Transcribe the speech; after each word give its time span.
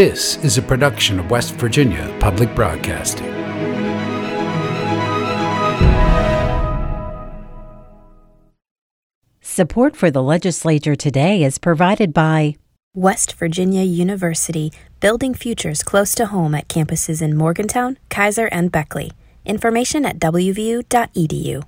This 0.00 0.38
is 0.38 0.56
a 0.56 0.62
production 0.62 1.20
of 1.20 1.30
West 1.30 1.56
Virginia 1.56 2.16
Public 2.20 2.54
Broadcasting. 2.54 3.30
Support 9.42 9.96
for 9.96 10.10
the 10.10 10.22
legislature 10.22 10.96
today 10.96 11.42
is 11.42 11.58
provided 11.58 12.14
by 12.14 12.56
West 12.94 13.34
Virginia 13.34 13.82
University, 13.82 14.72
building 15.00 15.34
futures 15.34 15.82
close 15.82 16.14
to 16.14 16.24
home 16.24 16.54
at 16.54 16.68
campuses 16.68 17.20
in 17.20 17.36
Morgantown, 17.36 17.98
Keyser, 18.08 18.48
and 18.50 18.72
Beckley. 18.72 19.12
Information 19.44 20.06
at 20.06 20.18
wvu.edu. 20.18 21.62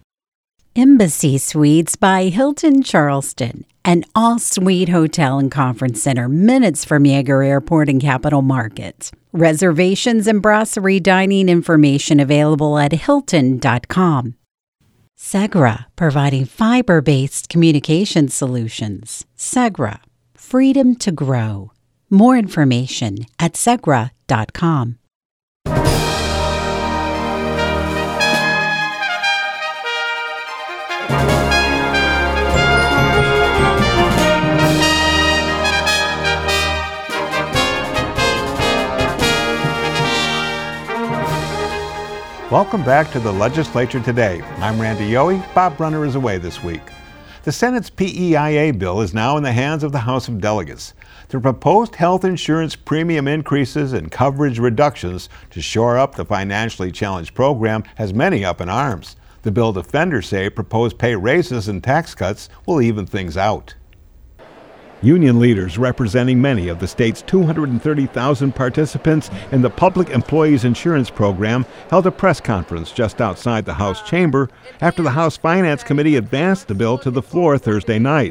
Embassy 0.75 1.37
Suites 1.37 1.96
by 1.96 2.30
Hilton 2.30 2.83
Charleston, 2.83 3.67
an 3.85 4.05
all 4.14 4.39
suite 4.39 4.89
hotel 4.89 5.39
and 5.39 5.51
conference 5.51 6.03
center 6.03 6.29
minutes 6.29 6.85
from 6.85 7.05
Yeager 7.05 7.46
Airport 7.46 7.89
and 7.89 8.01
Capitol 8.01 8.43
Markets. 8.43 9.12
Reservations 9.33 10.27
and 10.27 10.43
brasserie 10.43 11.01
dining 11.01 11.48
information 11.48 12.20
available 12.20 12.79
at 12.79 12.92
hilton.com. 12.92 14.34
Segra, 15.19 15.87
providing 15.97 16.45
fiber 16.45 17.01
based 17.01 17.48
communication 17.48 18.29
solutions. 18.29 19.25
Segra, 19.37 20.01
freedom 20.34 20.97
to 20.97 21.12
grow. 21.12 21.70
More 22.11 22.37
information 22.37 23.27
at 23.39 23.53
segra.com. 23.55 24.98
Welcome 42.73 42.87
back 42.87 43.12
to 43.12 43.20
the 43.20 43.31
Legislature 43.31 44.01
Today. 44.01 44.41
I'm 44.56 44.81
Randy 44.81 45.11
Yohe. 45.11 45.45
Bob 45.55 45.77
Brunner 45.77 46.06
is 46.06 46.15
away 46.15 46.39
this 46.39 46.65
week. 46.65 46.81
The 47.42 47.53
Senate's 47.53 47.91
PEIA 47.91 48.73
bill 48.79 49.03
is 49.03 49.12
now 49.12 49.37
in 49.37 49.42
the 49.42 49.53
hands 49.53 49.84
of 49.84 49.92
the 49.92 49.98
House 49.98 50.27
of 50.27 50.41
Delegates. 50.41 50.95
The 51.29 51.39
proposed 51.39 51.97
health 51.97 52.25
insurance 52.25 52.75
premium 52.75 53.29
increases 53.29 53.92
and 53.92 54.11
coverage 54.11 54.59
reductions 54.59 55.29
to 55.51 55.61
shore 55.61 55.98
up 55.98 56.14
the 56.14 56.25
financially 56.25 56.91
challenged 56.91 57.34
program 57.34 57.84
has 57.97 58.14
many 58.14 58.42
up 58.42 58.59
in 58.62 58.70
arms. 58.70 59.17
The 59.42 59.53
bill 59.53 59.75
defenders 59.75 60.29
say 60.29 60.48
proposed 60.48 60.97
pay 60.97 61.14
raises 61.14 61.69
and 61.69 61.84
tax 61.84 62.14
cuts 62.14 62.48
will 62.64 62.81
even 62.81 63.05
things 63.05 63.36
out. 63.36 63.75
Union 65.03 65.41
leaders 65.41 65.78
representing 65.78 66.41
many 66.41 66.69
of 66.69 66.78
the 66.78 66.86
state's 66.86 67.22
230,000 67.22 68.55
participants 68.55 69.31
in 69.50 69.61
the 69.61 69.69
Public 69.69 70.11
Employees 70.11 70.64
Insurance 70.64 71.11
Program 71.11 71.67
held 71.91 72.06
a 72.06 72.11
press 72.12 72.41
conference 72.41 72.92
just 72.92 73.20
outside 73.20 73.64
the 73.64 73.75
House 73.75 74.08
chamber 74.08 74.48
after 74.80 75.03
the 75.03 75.11
House 75.11 75.36
Finance 75.36 75.83
Committee 75.83 76.14
advanced 76.14 76.69
the 76.69 76.75
bill 76.75 76.98
to 76.98 77.11
the 77.11 77.20
floor 77.20 77.58
Thursday 77.58 77.98
night. 77.98 78.30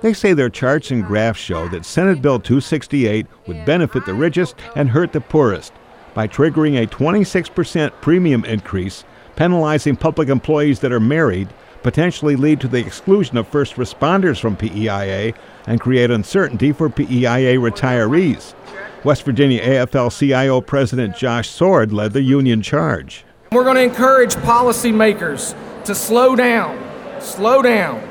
They 0.00 0.12
say 0.12 0.32
their 0.32 0.50
charts 0.50 0.90
and 0.90 1.06
graphs 1.06 1.38
show 1.38 1.68
that 1.68 1.84
Senate 1.84 2.20
Bill 2.20 2.40
268 2.40 3.26
would 3.46 3.64
benefit 3.64 4.04
the 4.04 4.14
richest 4.14 4.56
and 4.74 4.90
hurt 4.90 5.12
the 5.12 5.20
poorest 5.20 5.72
by 6.14 6.26
triggering 6.26 6.82
a 6.82 6.88
26% 6.88 7.92
premium 8.00 8.44
increase, 8.44 9.04
penalizing 9.36 9.94
public 9.94 10.28
employees 10.28 10.80
that 10.80 10.90
are 10.90 10.98
married, 10.98 11.48
potentially 11.82 12.36
lead 12.36 12.60
to 12.60 12.68
the 12.68 12.78
exclusion 12.78 13.36
of 13.36 13.48
first 13.48 13.74
responders 13.74 14.38
from 14.38 14.56
PEIA 14.56 15.34
and 15.66 15.80
create 15.80 16.10
uncertainty 16.10 16.72
for 16.72 16.88
PEIA 16.88 17.56
retirees. 17.58 18.54
West 19.04 19.22
Virginia 19.22 19.62
AFL 19.62 20.16
CIO 20.16 20.60
President 20.60 21.16
Josh 21.16 21.48
Sword 21.48 21.92
led 21.92 22.12
the 22.12 22.22
union 22.22 22.60
charge. 22.60 23.24
We're 23.52 23.64
going 23.64 23.76
to 23.76 23.82
encourage 23.82 24.34
policymakers 24.34 25.54
to 25.84 25.94
slow 25.94 26.36
down, 26.36 26.78
slow 27.20 27.62
down, 27.62 28.06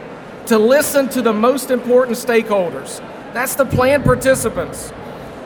to 0.47 0.57
listen 0.57 1.07
to 1.09 1.21
the 1.21 1.33
most 1.33 1.69
important 1.69 2.17
stakeholders. 2.17 2.99
That's 3.33 3.55
the 3.55 3.65
plan 3.65 4.01
participants. 4.01 4.91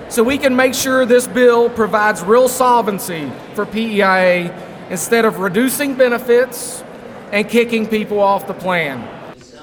So 0.08 0.24
we 0.24 0.38
can 0.38 0.56
make 0.56 0.74
sure 0.74 1.06
this 1.06 1.28
bill 1.28 1.70
provides 1.70 2.24
real 2.24 2.48
solvency 2.48 3.32
for 3.54 3.66
PEIA 3.66 4.90
instead 4.90 5.26
of 5.26 5.40
reducing 5.40 5.96
benefits 5.96 6.83
and 7.34 7.50
kicking 7.50 7.88
people 7.88 8.20
off 8.20 8.46
the 8.48 8.54
plan. 8.54 9.10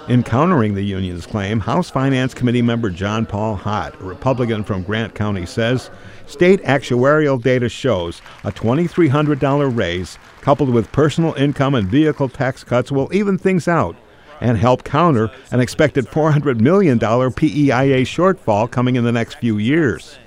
In 0.08 0.24
countering 0.24 0.74
the 0.74 0.82
union's 0.82 1.24
claim, 1.24 1.60
House 1.60 1.88
Finance 1.88 2.34
Committee 2.34 2.62
member 2.62 2.90
John 2.90 3.24
Paul 3.24 3.56
Hott, 3.56 3.98
a 4.00 4.04
Republican 4.04 4.64
from 4.64 4.82
Grant 4.82 5.14
County, 5.14 5.46
says 5.46 5.88
state 6.26 6.60
actuarial 6.64 7.40
data 7.40 7.68
shows 7.68 8.20
a 8.42 8.50
$2,300 8.50 9.76
raise 9.76 10.18
coupled 10.40 10.70
with 10.70 10.90
personal 10.90 11.32
income 11.34 11.76
and 11.76 11.86
vehicle 11.86 12.28
tax 12.28 12.64
cuts 12.64 12.90
will 12.90 13.08
even 13.14 13.38
things 13.38 13.68
out 13.68 13.94
and 14.40 14.58
help 14.58 14.82
counter 14.82 15.30
an 15.52 15.60
expected 15.60 16.06
$400 16.06 16.60
million 16.60 16.98
PEIA 16.98 18.02
shortfall 18.02 18.68
coming 18.68 18.96
in 18.96 19.04
the 19.04 19.12
next 19.12 19.34
few 19.34 19.58
years. 19.58 20.18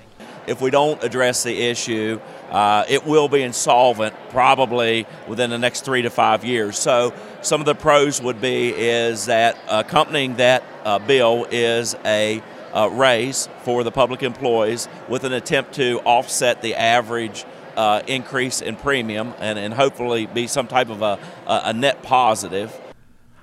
If 0.46 0.60
we 0.60 0.70
don't 0.70 1.02
address 1.02 1.42
the 1.42 1.58
issue, 1.58 2.20
uh, 2.50 2.84
it 2.88 3.06
will 3.06 3.28
be 3.28 3.42
insolvent 3.42 4.14
probably 4.30 5.06
within 5.26 5.50
the 5.50 5.58
next 5.58 5.84
three 5.84 6.02
to 6.02 6.10
five 6.10 6.44
years. 6.44 6.78
So 6.78 7.14
some 7.42 7.60
of 7.60 7.66
the 7.66 7.74
pros 7.74 8.20
would 8.20 8.40
be 8.40 8.68
is 8.70 9.26
that 9.26 9.56
accompanying 9.68 10.36
that 10.36 10.62
uh, 10.84 10.98
bill 10.98 11.46
is 11.50 11.96
a 12.04 12.42
uh, 12.74 12.88
raise 12.90 13.48
for 13.62 13.84
the 13.84 13.92
public 13.92 14.22
employees 14.22 14.88
with 15.08 15.24
an 15.24 15.32
attempt 15.32 15.74
to 15.74 16.00
offset 16.00 16.60
the 16.60 16.74
average 16.74 17.44
uh, 17.76 18.02
increase 18.06 18.60
in 18.60 18.76
premium 18.76 19.34
and, 19.38 19.58
and 19.58 19.74
hopefully 19.74 20.26
be 20.26 20.46
some 20.46 20.66
type 20.66 20.90
of 20.90 21.02
a, 21.02 21.18
a 21.46 21.72
net 21.72 22.02
positive. 22.02 22.72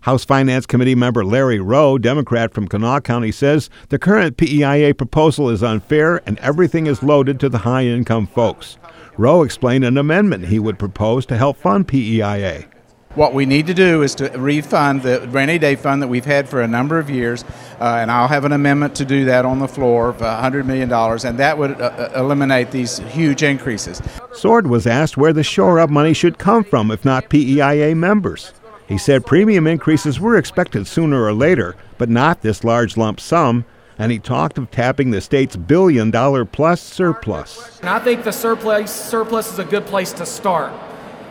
House 0.01 0.25
Finance 0.25 0.65
Committee 0.65 0.95
member 0.95 1.23
Larry 1.23 1.59
Rowe, 1.59 1.99
Democrat 1.99 2.55
from 2.55 2.67
Kanawha 2.67 3.01
County, 3.01 3.31
says 3.31 3.69
the 3.89 3.99
current 3.99 4.35
PEIA 4.35 4.97
proposal 4.97 5.47
is 5.49 5.61
unfair 5.61 6.21
and 6.25 6.39
everything 6.39 6.87
is 6.87 7.03
loaded 7.03 7.39
to 7.39 7.49
the 7.49 7.59
high 7.59 7.85
income 7.85 8.25
folks. 8.25 8.77
Rowe 9.17 9.43
explained 9.43 9.85
an 9.85 9.99
amendment 9.99 10.45
he 10.45 10.57
would 10.57 10.79
propose 10.79 11.27
to 11.27 11.37
help 11.37 11.55
fund 11.57 11.87
PEIA. 11.87 12.65
What 13.13 13.33
we 13.33 13.45
need 13.45 13.67
to 13.67 13.73
do 13.73 14.01
is 14.01 14.15
to 14.15 14.29
refund 14.29 15.03
the 15.03 15.27
rainy 15.27 15.59
day 15.59 15.75
fund 15.75 16.01
that 16.01 16.07
we've 16.07 16.25
had 16.25 16.49
for 16.49 16.61
a 16.61 16.67
number 16.67 16.97
of 16.97 17.09
years, 17.09 17.43
uh, 17.79 17.97
and 17.99 18.09
I'll 18.09 18.29
have 18.29 18.45
an 18.45 18.53
amendment 18.53 18.95
to 18.95 19.05
do 19.05 19.25
that 19.25 19.43
on 19.43 19.59
the 19.59 19.67
floor 19.67 20.09
of 20.09 20.17
$100 20.19 20.65
million, 20.65 20.91
and 20.91 21.37
that 21.37 21.57
would 21.57 21.79
uh, 21.79 21.83
uh, 21.83 22.11
eliminate 22.15 22.71
these 22.71 22.99
huge 22.99 23.43
increases. 23.43 24.01
Sword 24.33 24.67
was 24.67 24.87
asked 24.87 25.17
where 25.17 25.33
the 25.33 25.43
shore 25.43 25.77
up 25.77 25.89
money 25.89 26.13
should 26.13 26.37
come 26.37 26.63
from 26.63 26.89
if 26.89 27.03
not 27.03 27.29
PEIA 27.29 27.95
members. 27.95 28.53
He 28.91 28.97
said 28.97 29.25
premium 29.25 29.67
increases 29.67 30.19
were 30.19 30.35
expected 30.35 30.85
sooner 30.85 31.23
or 31.23 31.31
later, 31.31 31.77
but 31.97 32.09
not 32.09 32.41
this 32.41 32.65
large 32.65 32.97
lump 32.97 33.21
sum, 33.21 33.63
and 33.97 34.11
he 34.11 34.19
talked 34.19 34.57
of 34.57 34.69
tapping 34.69 35.11
the 35.11 35.21
state's 35.21 35.55
billion 35.55 36.11
dollar 36.11 36.43
plus 36.43 36.81
surplus. 36.81 37.79
And 37.79 37.89
I 37.89 37.99
think 37.99 38.25
the 38.25 38.33
surplus 38.33 38.91
surplus 38.91 39.53
is 39.53 39.59
a 39.59 39.63
good 39.63 39.85
place 39.85 40.11
to 40.11 40.25
start. 40.25 40.73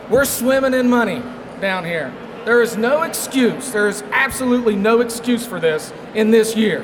We're 0.09 0.25
swimming 0.25 0.73
in 0.73 0.89
money 0.89 1.21
down 1.61 1.85
here. 1.85 2.11
There 2.45 2.63
is 2.63 2.77
no 2.77 3.03
excuse. 3.03 3.71
There 3.71 3.87
is 3.87 4.01
absolutely 4.11 4.75
no 4.75 5.01
excuse 5.01 5.45
for 5.45 5.59
this 5.59 5.93
in 6.15 6.31
this 6.31 6.55
year. 6.55 6.83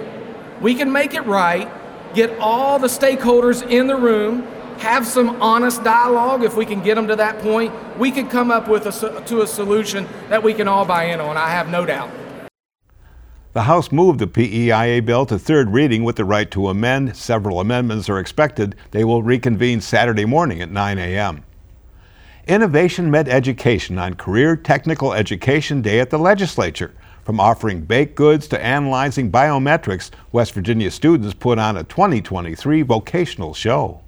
We 0.62 0.76
can 0.76 0.92
make 0.92 1.16
it 1.16 1.26
right, 1.26 1.68
get 2.14 2.38
all 2.38 2.78
the 2.78 2.88
stakeholders 2.88 3.68
in 3.68 3.88
the 3.88 3.96
room, 3.96 4.48
have 4.80 5.06
some 5.06 5.42
honest 5.42 5.84
dialogue. 5.84 6.44
If 6.44 6.56
we 6.56 6.66
can 6.66 6.82
get 6.82 6.96
them 6.96 7.08
to 7.08 7.16
that 7.16 7.40
point, 7.40 7.74
we 7.98 8.12
can 8.12 8.28
come 8.28 8.52
up 8.52 8.68
with 8.68 8.86
a, 8.86 9.22
to 9.26 9.42
a 9.42 9.48
solution 9.48 10.08
that 10.30 10.42
we 10.42 10.54
can 10.54 10.68
all 10.68 10.86
buy 10.86 11.06
in 11.06 11.20
on. 11.20 11.38
I 11.38 11.50
have 11.50 11.70
no 11.70 11.86
doubt. 11.86 12.10
The 13.54 13.64
House 13.64 13.92
moved 13.92 14.20
the 14.20 14.28
PEIA 14.28 15.04
bill 15.04 15.26
to 15.26 15.40
third 15.40 15.72
reading 15.72 16.04
with 16.04 16.16
the 16.16 16.26
right 16.26 16.52
to 16.52 16.68
amend. 16.68 17.18
Several 17.18 17.60
amendments 17.60 18.08
are 18.08 18.20
expected. 18.20 18.76
They 18.92 19.04
will 19.04 19.24
reconvene 19.24 19.82
Saturday 19.82 20.26
morning 20.26 20.62
at 20.62 20.70
9 20.70 21.00
a.m. 21.00 21.44
Innovation 22.48 23.10
met 23.10 23.28
education 23.28 23.98
on 23.98 24.14
Career 24.14 24.56
Technical 24.56 25.12
Education 25.12 25.82
Day 25.82 26.00
at 26.00 26.12
the 26.12 26.20
legislature. 26.20 26.94
From 27.26 27.40
offering 27.40 27.82
baked 27.82 28.16
goods 28.16 28.48
to 28.50 28.64
analyzing 28.64 29.32
biometrics, 29.32 30.12
West 30.32 30.54
Virginia 30.54 30.92
students 30.92 31.34
put 31.34 31.60
on 31.60 31.76
a 31.76 31.84
2023 31.84 32.84
vocational 32.84 33.54
show. 33.54 34.02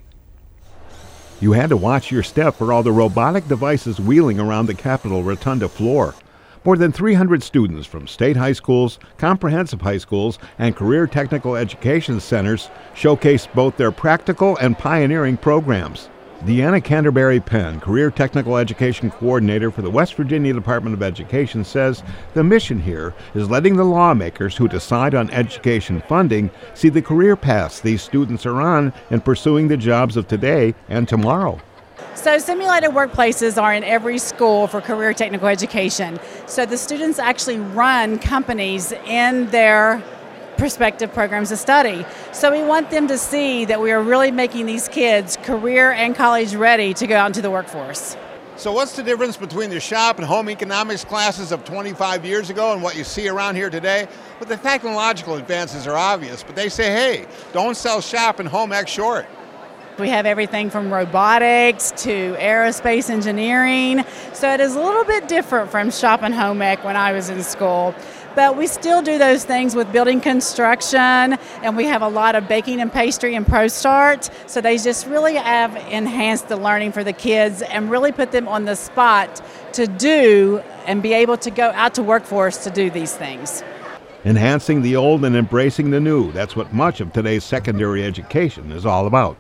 You 1.41 1.53
had 1.53 1.69
to 1.69 1.77
watch 1.77 2.11
your 2.11 2.21
step 2.21 2.55
for 2.55 2.73
all 2.73 2.83
the 2.83 2.91
robotic 2.91 3.47
devices 3.47 3.97
wheeling 3.97 4.41
around 4.41 4.65
the 4.65 4.73
Capitol 4.73 5.23
Rotunda 5.23 5.69
floor. 5.69 6.13
More 6.65 6.75
than 6.75 6.91
300 6.91 7.41
students 7.41 7.87
from 7.87 8.07
state 8.07 8.35
high 8.35 8.51
schools, 8.51 8.99
comprehensive 9.17 9.79
high 9.79 9.99
schools, 9.99 10.37
and 10.57 10.75
career 10.75 11.07
technical 11.07 11.55
education 11.55 12.19
centers 12.19 12.69
showcased 12.93 13.53
both 13.53 13.77
their 13.77 13.91
practical 13.91 14.57
and 14.57 14.77
pioneering 14.77 15.37
programs. 15.37 16.09
Deanna 16.45 16.81
Canterbury 16.81 17.41
Penn, 17.41 17.81
Career 17.81 18.09
Technical 18.09 18.55
Education 18.55 19.11
Coordinator 19.11 19.71
for 19.71 19.81
the 19.81 19.89
West 19.89 20.13
Virginia 20.13 20.53
Department 20.53 20.93
of 20.93 21.03
Education, 21.03 21.65
says 21.65 22.01
the 22.33 22.45
mission 22.45 22.79
here 22.79 23.13
is 23.35 23.49
letting 23.49 23.75
the 23.75 23.83
lawmakers 23.83 24.55
who 24.55 24.69
decide 24.69 25.13
on 25.13 25.29
education 25.31 26.01
funding 26.07 26.49
see 26.73 26.87
the 26.87 27.01
career 27.01 27.35
paths 27.35 27.81
these 27.81 28.01
students 28.01 28.45
are 28.45 28.61
on 28.61 28.93
in 29.11 29.19
pursuing 29.19 29.67
the 29.67 29.75
jobs 29.75 30.15
of 30.15 30.29
today 30.29 30.73
and 30.87 31.09
tomorrow. 31.09 31.59
So, 32.15 32.37
simulated 32.37 32.91
workplaces 32.91 33.61
are 33.61 33.73
in 33.73 33.83
every 33.83 34.17
school 34.17 34.67
for 34.67 34.79
career 34.79 35.13
technical 35.13 35.49
education. 35.49 36.21
So, 36.47 36.65
the 36.65 36.77
students 36.77 37.19
actually 37.19 37.59
run 37.59 38.17
companies 38.17 38.93
in 38.93 39.47
their 39.47 40.01
prospective 40.59 41.11
programs 41.13 41.51
of 41.51 41.57
study. 41.57 42.05
So, 42.33 42.51
we 42.51 42.61
want 42.61 42.91
them 42.91 43.07
to 43.07 43.17
see 43.17 43.65
that 43.65 43.81
we 43.81 43.91
are 43.91 44.03
really 44.03 44.29
making 44.29 44.67
these 44.67 44.87
kids 44.87 45.37
career 45.37 45.91
and 45.91 46.15
college 46.15 46.53
ready 46.53 46.93
to 46.93 47.07
go 47.07 47.15
out 47.15 47.27
into 47.27 47.41
the 47.41 47.49
workforce. 47.49 48.15
So, 48.59 48.73
what's 48.73 48.93
the 48.93 49.03
difference 49.03 49.37
between 49.37 49.69
the 49.69 49.79
shop 49.79 50.17
and 50.17 50.27
home 50.27 50.49
economics 50.49 51.05
classes 51.05 51.53
of 51.53 51.63
25 51.63 52.25
years 52.25 52.49
ago 52.49 52.73
and 52.73 52.83
what 52.83 52.97
you 52.97 53.05
see 53.05 53.29
around 53.29 53.55
here 53.55 53.69
today? 53.69 54.05
Well, 54.37 54.49
the 54.49 54.57
technological 54.57 55.35
advances 55.35 55.87
are 55.87 55.95
obvious, 55.95 56.43
but 56.43 56.57
they 56.57 56.67
say, 56.67 56.91
hey, 56.91 57.25
don't 57.53 57.75
sell 57.75 58.01
shop 58.01 58.39
and 58.39 58.49
home 58.49 58.73
ec 58.73 58.89
short. 58.89 59.27
We 59.97 60.09
have 60.09 60.25
everything 60.25 60.69
from 60.69 60.91
robotics 60.93 61.91
to 62.03 62.35
aerospace 62.39 63.09
engineering. 63.09 64.05
So 64.33 64.53
it 64.53 64.61
is 64.61 64.75
a 64.75 64.81
little 64.81 65.03
bit 65.03 65.27
different 65.27 65.69
from 65.71 65.91
shop 65.91 66.21
and 66.23 66.33
home 66.33 66.61
ec 66.61 66.83
when 66.85 66.95
I 66.95 67.11
was 67.11 67.29
in 67.29 67.43
school. 67.43 67.93
But 68.35 68.55
we 68.55 68.67
still 68.67 69.01
do 69.01 69.17
those 69.17 69.43
things 69.43 69.75
with 69.75 69.91
building 69.91 70.21
construction, 70.21 71.37
and 71.63 71.75
we 71.75 71.85
have 71.85 72.01
a 72.01 72.07
lot 72.07 72.35
of 72.35 72.47
baking 72.47 72.79
and 72.79 72.91
pastry 72.91 73.35
and 73.35 73.45
ProStart. 73.45 74.29
So 74.47 74.61
they 74.61 74.77
just 74.77 75.07
really 75.07 75.35
have 75.35 75.75
enhanced 75.91 76.47
the 76.47 76.57
learning 76.57 76.91
for 76.91 77.03
the 77.03 77.13
kids 77.13 77.61
and 77.61 77.89
really 77.89 78.11
put 78.11 78.31
them 78.31 78.47
on 78.47 78.65
the 78.65 78.75
spot 78.75 79.41
to 79.73 79.87
do 79.87 80.61
and 80.85 81.01
be 81.01 81.13
able 81.13 81.37
to 81.37 81.51
go 81.51 81.71
out 81.75 81.95
to 81.95 82.03
workforce 82.03 82.63
to 82.63 82.69
do 82.69 82.89
these 82.89 83.15
things. 83.15 83.63
Enhancing 84.25 84.81
the 84.81 84.95
old 84.95 85.23
and 85.23 85.35
embracing 85.35 85.91
the 85.91 85.99
new. 85.99 86.31
That's 86.31 86.55
what 86.55 86.73
much 86.73 86.99
of 86.99 87.13
today's 87.13 87.43
secondary 87.43 88.03
education 88.03 88.71
is 88.71 88.85
all 88.85 89.07
about. 89.07 89.37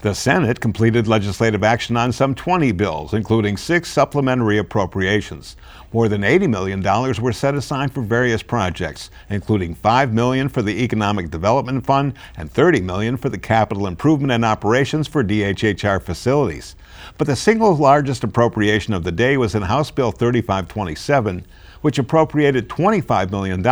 The 0.00 0.14
Senate 0.14 0.60
completed 0.60 1.08
legislative 1.08 1.64
action 1.64 1.96
on 1.96 2.12
some 2.12 2.32
20 2.32 2.70
bills, 2.70 3.14
including 3.14 3.56
six 3.56 3.90
supplementary 3.90 4.58
appropriations. 4.58 5.56
More 5.92 6.08
than 6.08 6.20
$80 6.20 6.48
million 6.48 7.20
were 7.20 7.32
set 7.32 7.56
aside 7.56 7.90
for 7.90 8.02
various 8.02 8.40
projects, 8.40 9.10
including 9.28 9.74
5 9.74 10.14
million 10.14 10.48
for 10.48 10.62
the 10.62 10.84
Economic 10.84 11.30
Development 11.30 11.84
Fund 11.84 12.14
and 12.36 12.48
30 12.48 12.82
million 12.82 13.16
for 13.16 13.28
the 13.28 13.38
Capital 13.38 13.88
Improvement 13.88 14.30
and 14.30 14.44
Operations 14.44 15.08
for 15.08 15.24
DHHR 15.24 16.00
facilities. 16.00 16.76
But 17.16 17.26
the 17.26 17.34
single 17.34 17.74
largest 17.74 18.22
appropriation 18.22 18.94
of 18.94 19.02
the 19.02 19.10
day 19.10 19.36
was 19.36 19.56
in 19.56 19.62
House 19.62 19.90
Bill 19.90 20.12
3527, 20.12 21.44
which 21.80 21.98
appropriated 21.98 22.68
$25 22.68 23.32
million 23.32 23.64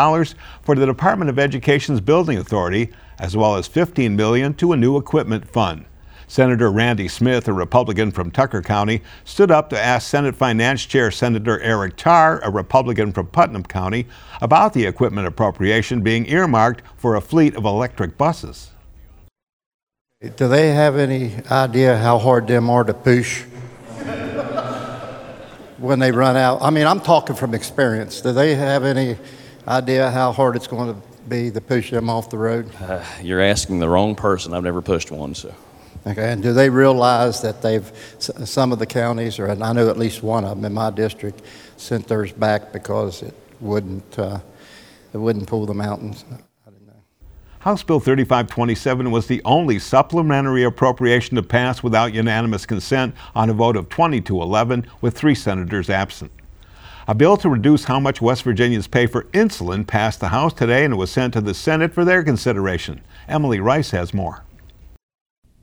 for 0.63 0.75
the 0.75 0.87
Department 0.87 1.31
of 1.31 1.39
Education's 1.39 2.01
Building 2.01 2.37
Authority, 2.37 2.93
as 3.21 3.37
well 3.37 3.55
as 3.55 3.69
15 3.69 4.17
million 4.17 4.55
to 4.55 4.73
a 4.73 4.77
new 4.77 4.97
equipment 4.97 5.49
fund. 5.49 5.85
Senator 6.29 6.71
Randy 6.71 7.09
Smith, 7.09 7.47
a 7.49 7.53
Republican 7.53 8.11
from 8.11 8.31
Tucker 8.31 8.63
County, 8.63 9.03
stood 9.25 9.51
up 9.51 9.71
to 9.71 9.81
ask 9.81 10.09
Senate 10.09 10.35
Finance 10.35 10.85
Chair 10.85 11.11
Senator 11.11 11.61
Eric 11.61 11.97
Tarr, 11.97 12.41
a 12.43 12.51
Republican 12.51 13.13
from 13.13 13.29
Putnam 13.29 13.63
County, 13.63 14.07
about 14.43 14.73
the 14.73 14.87
equipment 14.87 15.27
appropriation 15.27 16.03
being 16.03 16.27
earmarked 16.27 16.83
for 16.97 17.15
a 17.15 17.21
fleet 17.21 17.55
of 17.55 17.65
electric 17.65 18.19
buses. 18.19 18.71
Do 20.37 20.49
they 20.49 20.73
have 20.73 20.97
any 20.97 21.35
idea 21.51 21.97
how 21.97 22.19
hard 22.19 22.47
them 22.49 22.71
are 22.71 22.83
to 22.85 22.95
push 22.95 23.43
when 25.79 25.99
they 25.99 26.11
run 26.11 26.37
out? 26.37 26.61
I 26.63 26.71
mean, 26.71 26.87
I'm 26.87 27.01
talking 27.01 27.37
from 27.37 27.55
experience. 27.55 28.21
Do 28.21 28.33
they 28.33 28.55
have 28.55 28.83
any 28.83 29.17
idea 29.69 30.11
how 30.11 30.33
hard 30.33 30.57
it's 30.57 30.67
going 30.67 30.95
to 30.95 31.01
be 31.29 31.51
to 31.51 31.61
push 31.61 31.91
them 31.91 32.09
off 32.09 32.31
the 32.31 32.39
road? 32.39 32.71
Uh, 32.81 33.05
you're 33.23 33.43
asking 33.43 33.79
the 33.79 33.89
wrong 33.89 34.15
person. 34.15 34.55
I've 34.55 34.65
never 34.65 34.83
pushed 34.83 35.11
one, 35.11 35.35
so. 35.35 35.55
Okay, 36.07 36.33
and 36.33 36.41
do 36.41 36.53
they 36.53 36.71
realize 36.71 37.43
that 37.43 37.63
they've, 37.63 37.91
some 38.19 38.71
of 38.71 38.79
the 38.79 38.87
counties, 38.87 39.41
or 39.41 39.51
I 39.51 39.73
know 39.73 39.91
at 39.91 39.99
least 39.99 40.23
one 40.23 40.45
of 40.45 40.51
them 40.51 40.65
in 40.65 40.73
my 40.73 40.91
district, 40.91 41.43
sent 41.77 42.07
theirs 42.07 42.33
back 42.33 42.73
because 42.73 43.23
it 43.23 43.35
wouldn't, 43.61 44.17
uh, 44.17 44.39
it 45.13 45.19
wouldn't 45.19 45.49
pull 45.49 45.67
the 45.67 45.75
mountains? 45.75 46.25
House 47.59 47.83
Bill 47.83 47.99
3527 47.99 49.11
was 49.11 49.27
the 49.27 49.43
only 49.45 49.81
supplementary 49.81 50.63
appropriation 50.63 51.35
to 51.35 51.43
pass 51.43 51.83
without 51.83 52.15
unanimous 52.15 52.65
consent 52.65 53.13
on 53.35 53.51
a 53.51 53.53
vote 53.53 53.77
of 53.77 53.89
20 53.89 54.21
to 54.21 54.41
11, 54.41 54.87
with 55.01 55.19
three 55.19 55.35
senators 55.35 55.91
absent. 55.91 56.31
A 57.09 57.15
bill 57.17 57.37
to 57.39 57.49
reduce 57.49 57.83
how 57.83 57.99
much 57.99 58.23
West 58.23 58.45
Virginians 58.45 58.87
pay 58.87 59.09
for 59.09 59.25
insulin 59.33 59.85
passed 59.85 60.21
the 60.21 60.29
House 60.29 60.53
today 60.53 60.85
and 60.85 60.97
was 60.97 61.11
sent 61.11 61.35
to 61.35 61.41
the 61.41 61.55
Senate 61.55 61.93
for 61.93 62.05
their 62.05 62.23
consideration. 62.23 63.01
Emily 63.27 63.59
Rice 63.59 63.91
has 63.91 64.15
more. 64.15 64.46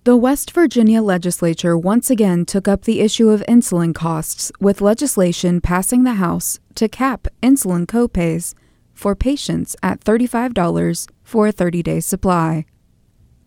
The 0.06 0.18
West 0.18 0.52
Virginia 0.52 1.02
legislature 1.02 1.78
once 1.78 2.10
again 2.10 2.44
took 2.44 2.68
up 2.68 2.82
the 2.82 3.00
issue 3.00 3.30
of 3.30 3.42
insulin 3.48 3.96
costs 3.96 4.52
with 4.60 4.82
legislation 4.82 5.62
passing 5.62 6.04
the 6.04 6.16
House 6.16 6.60
to 6.76 6.90
cap 6.90 7.30
insulin 7.42 7.86
copays 7.86 8.54
for 8.94 9.16
patients 9.16 9.78
at 9.82 10.02
$35 10.02 11.08
for 11.24 11.48
a 11.48 11.54
30 11.54 11.82
day 11.84 12.02
supply. 12.02 12.66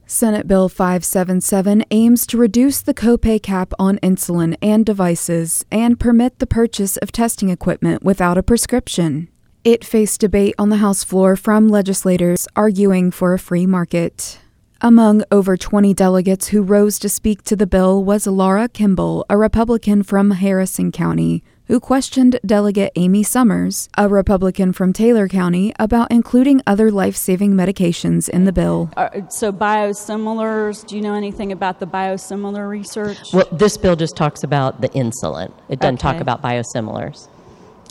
Senate 0.07 0.49
Bill 0.49 0.71
577 0.71 1.85
aims 1.91 2.27
to 2.27 2.39
reduce 2.39 2.81
the 2.81 2.95
copay 2.95 3.43
cap 3.43 3.75
on 3.79 3.99
insulin 3.99 4.57
and 4.63 4.87
devices 4.87 5.67
and 5.71 6.01
permit 6.01 6.39
the 6.39 6.47
purchase 6.47 6.97
of 6.97 7.13
testing 7.13 7.51
equipment 7.51 8.03
without 8.03 8.39
a 8.39 8.43
prescription. 8.43 9.29
It 9.63 9.85
faced 9.85 10.21
debate 10.21 10.55
on 10.59 10.71
the 10.71 10.79
House 10.79 11.05
floor 11.05 11.37
from 11.37 11.69
legislators 11.69 12.49
arguing 12.57 13.11
for 13.11 13.35
a 13.35 13.39
free 13.39 13.67
market. 13.67 14.39
Among 14.87 15.25
over 15.33 15.57
20 15.57 15.95
delegates 15.95 16.47
who 16.47 16.63
rose 16.63 17.01
to 17.01 17.09
speak 17.09 17.43
to 17.43 17.57
the 17.57 17.67
bill 17.67 18.05
was 18.05 18.25
Laura 18.25 18.69
Kimble, 18.69 19.27
a 19.29 19.37
Republican 19.37 20.05
from 20.05 20.31
Harrison 20.31 20.93
County, 20.93 21.43
who 21.65 21.81
questioned 21.81 22.39
Delegate 22.47 22.93
Amy 22.95 23.25
Summers, 23.25 23.89
a 23.99 24.09
Republican 24.09 24.73
from 24.73 24.93
Taylor 24.93 25.27
County, 25.27 25.73
about 25.81 26.13
including 26.13 26.63
other 26.69 26.93
life 26.93 27.17
saving 27.17 27.55
medications 27.55 28.29
in 28.29 28.45
the 28.45 28.53
bill. 28.53 28.89
Uh, 28.97 29.29
so, 29.29 29.53
biosimilars, 29.53 30.87
do 30.87 30.95
you 30.95 31.03
know 31.03 31.15
anything 31.15 31.51
about 31.51 31.81
the 31.81 31.87
biosimilar 31.89 32.69
research? 32.69 33.19
Well, 33.33 33.49
this 33.51 33.77
bill 33.77 33.97
just 33.97 34.17
talks 34.17 34.45
about 34.45 34.83
the 34.83 34.89
insulin, 34.91 35.53
it 35.69 35.81
doesn't 35.81 35.95
okay. 35.97 36.13
talk 36.13 36.21
about 36.21 36.43
biosimilars. 36.43 37.27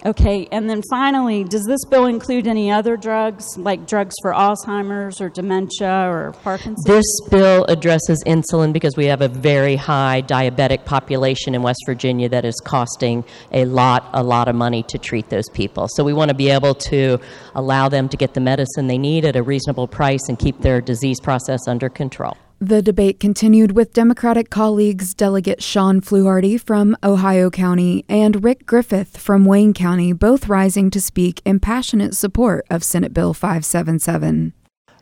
Okay, 0.05 0.47
and 0.51 0.69
then 0.69 0.83
finally, 0.87 1.43
does 1.43 1.63
this 1.63 1.83
bill 1.85 2.05
include 2.05 2.45
any 2.45 2.69
other 2.69 2.95
drugs, 2.95 3.57
like 3.57 3.87
drugs 3.87 4.13
for 4.21 4.33
Alzheimer's 4.33 5.19
or 5.19 5.29
dementia 5.29 6.07
or 6.07 6.31
Parkinson's? 6.43 6.83
This 6.83 7.05
bill 7.31 7.65
addresses 7.65 8.23
insulin 8.27 8.71
because 8.71 8.95
we 8.95 9.07
have 9.07 9.21
a 9.21 9.27
very 9.27 9.75
high 9.75 10.21
diabetic 10.21 10.85
population 10.85 11.55
in 11.55 11.63
West 11.63 11.79
Virginia 11.87 12.29
that 12.29 12.45
is 12.45 12.53
costing 12.63 13.23
a 13.51 13.65
lot, 13.65 14.07
a 14.13 14.21
lot 14.21 14.47
of 14.47 14.53
money 14.53 14.83
to 14.83 14.99
treat 14.99 15.29
those 15.29 15.49
people. 15.49 15.87
So 15.95 16.03
we 16.03 16.13
want 16.13 16.29
to 16.29 16.35
be 16.35 16.51
able 16.51 16.75
to 16.75 17.19
allow 17.55 17.89
them 17.89 18.07
to 18.09 18.15
get 18.15 18.35
the 18.35 18.41
medicine 18.41 18.85
they 18.85 18.99
need 18.99 19.25
at 19.25 19.35
a 19.35 19.41
reasonable 19.41 19.87
price 19.87 20.29
and 20.29 20.37
keep 20.37 20.61
their 20.61 20.81
disease 20.81 21.19
process 21.19 21.67
under 21.67 21.89
control. 21.89 22.37
The 22.61 22.81
debate 22.81 23.19
continued 23.19 23.73
with 23.73 23.91
Democratic 23.91 24.49
colleagues 24.49 25.13
Delegate 25.13 25.61
Shawn 25.61 25.99
Fluharty 25.99 26.57
from 26.57 26.95
Ohio 27.03 27.49
County 27.49 28.05
and 28.07 28.45
Ric 28.45 28.65
Griffith 28.65 29.17
from 29.17 29.43
Wayne 29.43 29.73
County 29.73 30.13
both 30.13 30.47
rising 30.47 30.89
to 30.91 31.01
speak 31.01 31.41
in 31.43 31.59
passionate 31.59 32.15
support 32.15 32.65
of 32.69 32.81
Senate 32.81 33.13
Bill 33.13 33.33
577. 33.33 34.53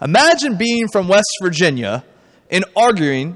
Imagine 0.02 0.58
being 0.58 0.88
from 0.88 1.08
West 1.08 1.30
Virginia 1.44 2.04
and 2.50 2.66
arguing 2.76 3.36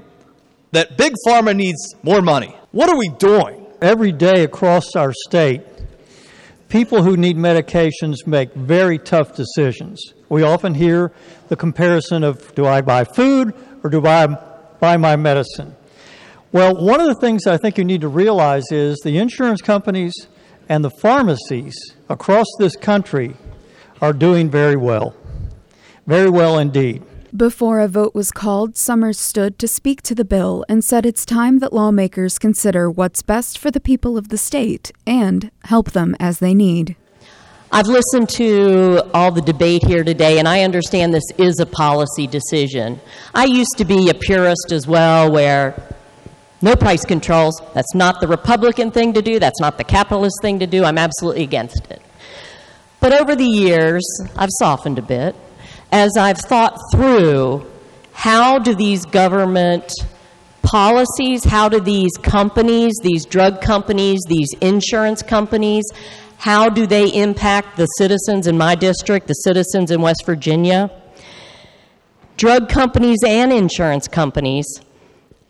that 0.72 0.98
Big 0.98 1.14
Pharma 1.24 1.54
needs 1.54 1.94
more 2.02 2.20
money. 2.20 2.56
What 2.72 2.90
are 2.90 2.98
we 2.98 3.10
doing? 3.20 3.66
Every 3.80 4.10
day 4.10 4.42
across 4.42 4.96
our 4.96 5.12
state, 5.12 5.62
people 6.68 7.04
who 7.04 7.16
need 7.16 7.36
medications 7.36 8.26
make 8.26 8.52
very 8.54 8.98
tough 8.98 9.36
decisions. 9.36 10.12
We 10.28 10.42
often 10.42 10.74
hear 10.74 11.12
the 11.46 11.56
comparison 11.56 12.24
of 12.24 12.52
do 12.56 12.66
I 12.66 12.80
buy 12.80 13.04
food 13.04 13.54
or 13.82 13.90
do 13.90 14.06
I 14.06 14.26
buy 14.80 14.96
my 14.96 15.16
medicine? 15.16 15.74
Well, 16.50 16.74
one 16.76 17.00
of 17.00 17.06
the 17.06 17.14
things 17.14 17.46
I 17.46 17.58
think 17.58 17.76
you 17.76 17.84
need 17.84 18.00
to 18.00 18.08
realize 18.08 18.64
is 18.70 18.98
the 19.04 19.18
insurance 19.18 19.60
companies 19.60 20.14
and 20.68 20.84
the 20.84 20.90
pharmacies 20.90 21.76
across 22.08 22.46
this 22.58 22.76
country 22.76 23.36
are 24.00 24.12
doing 24.12 24.50
very 24.50 24.76
well. 24.76 25.14
Very 26.06 26.30
well 26.30 26.58
indeed. 26.58 27.02
Before 27.36 27.80
a 27.80 27.88
vote 27.88 28.14
was 28.14 28.32
called, 28.32 28.78
Summers 28.78 29.18
stood 29.18 29.58
to 29.58 29.68
speak 29.68 30.00
to 30.02 30.14
the 30.14 30.24
bill 30.24 30.64
and 30.66 30.82
said 30.82 31.04
it's 31.04 31.26
time 31.26 31.58
that 31.58 31.74
lawmakers 31.74 32.38
consider 32.38 32.90
what's 32.90 33.20
best 33.20 33.58
for 33.58 33.70
the 33.70 33.80
people 33.80 34.16
of 34.16 34.28
the 34.28 34.38
state 34.38 34.90
and 35.06 35.50
help 35.64 35.90
them 35.90 36.16
as 36.18 36.38
they 36.38 36.54
need. 36.54 36.96
I've 37.70 37.86
listened 37.86 38.30
to 38.30 39.02
all 39.12 39.30
the 39.30 39.42
debate 39.42 39.84
here 39.84 40.02
today, 40.02 40.38
and 40.38 40.48
I 40.48 40.62
understand 40.62 41.12
this 41.12 41.30
is 41.36 41.60
a 41.60 41.66
policy 41.66 42.26
decision. 42.26 42.98
I 43.34 43.44
used 43.44 43.76
to 43.76 43.84
be 43.84 44.08
a 44.08 44.14
purist 44.14 44.72
as 44.72 44.86
well, 44.86 45.30
where 45.30 45.74
No 46.60 46.74
price 46.74 47.04
controls. 47.04 47.60
That's 47.72 47.94
not 47.94 48.20
the 48.20 48.26
Republican 48.26 48.90
thing 48.90 49.12
to 49.12 49.22
do. 49.22 49.38
That's 49.38 49.60
not 49.60 49.78
the 49.78 49.84
capitalist 49.84 50.36
thing 50.42 50.58
to 50.58 50.66
do. 50.66 50.84
I'm 50.84 50.98
absolutely 50.98 51.44
against 51.44 51.86
it. 51.90 52.02
But 53.00 53.12
over 53.12 53.36
the 53.36 53.46
years, 53.46 54.04
I've 54.34 54.50
softened 54.58 54.98
a 54.98 55.02
bit 55.02 55.36
as 55.92 56.16
I've 56.16 56.38
thought 56.38 56.76
through 56.92 57.64
how 58.12 58.58
do 58.58 58.74
these 58.74 59.04
government 59.04 59.92
policies, 60.62 61.44
how 61.44 61.68
do 61.68 61.80
these 61.80 62.10
companies, 62.20 62.92
these 63.02 63.24
drug 63.24 63.62
companies, 63.62 64.20
these 64.26 64.52
insurance 64.60 65.22
companies, 65.22 65.84
how 66.38 66.68
do 66.68 66.86
they 66.86 67.08
impact 67.08 67.76
the 67.76 67.86
citizens 67.98 68.46
in 68.46 68.56
my 68.56 68.74
district, 68.74 69.26
the 69.26 69.34
citizens 69.34 69.90
in 69.90 70.00
West 70.00 70.24
Virginia? 70.24 70.90
Drug 72.36 72.68
companies 72.68 73.18
and 73.26 73.52
insurance 73.52 74.08
companies 74.08 74.80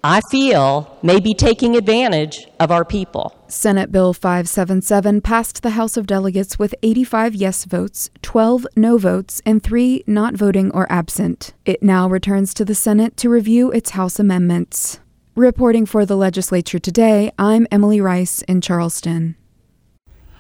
I 0.05 0.21
feel 0.31 0.97
may 1.03 1.19
be 1.19 1.35
taking 1.35 1.77
advantage 1.77 2.47
of 2.61 2.71
our 2.71 2.85
people. 2.85 3.37
Senate 3.49 3.91
Bill 3.91 4.15
577 4.15 5.21
passed 5.23 5.63
the 5.63 5.71
House 5.71 5.97
of 5.97 6.07
Delegates 6.07 6.57
with 6.57 6.73
85 6.85 7.35
yes 7.35 7.65
votes, 7.65 8.09
12 8.23 8.67
no 8.77 8.97
votes, 8.97 9.43
and 9.45 9.61
3 9.61 10.05
not 10.07 10.35
voting 10.35 10.71
or 10.71 10.91
absent. 10.91 11.53
It 11.65 11.83
now 11.83 12.09
returns 12.09 12.55
to 12.55 12.65
the 12.65 12.77
Senate 12.77 13.17
to 13.19 13.29
review 13.29 13.73
its 13.73 13.91
House 13.91 14.21
amendments. 14.21 15.01
Reporting 15.35 15.85
for 15.85 16.07
the 16.07 16.17
legislature 16.17 16.79
today, 16.79 17.33
I'm 17.37 17.67
Emily 17.73 18.01
Rice 18.01 18.43
in 18.43 18.61
Charleston. 18.61 19.35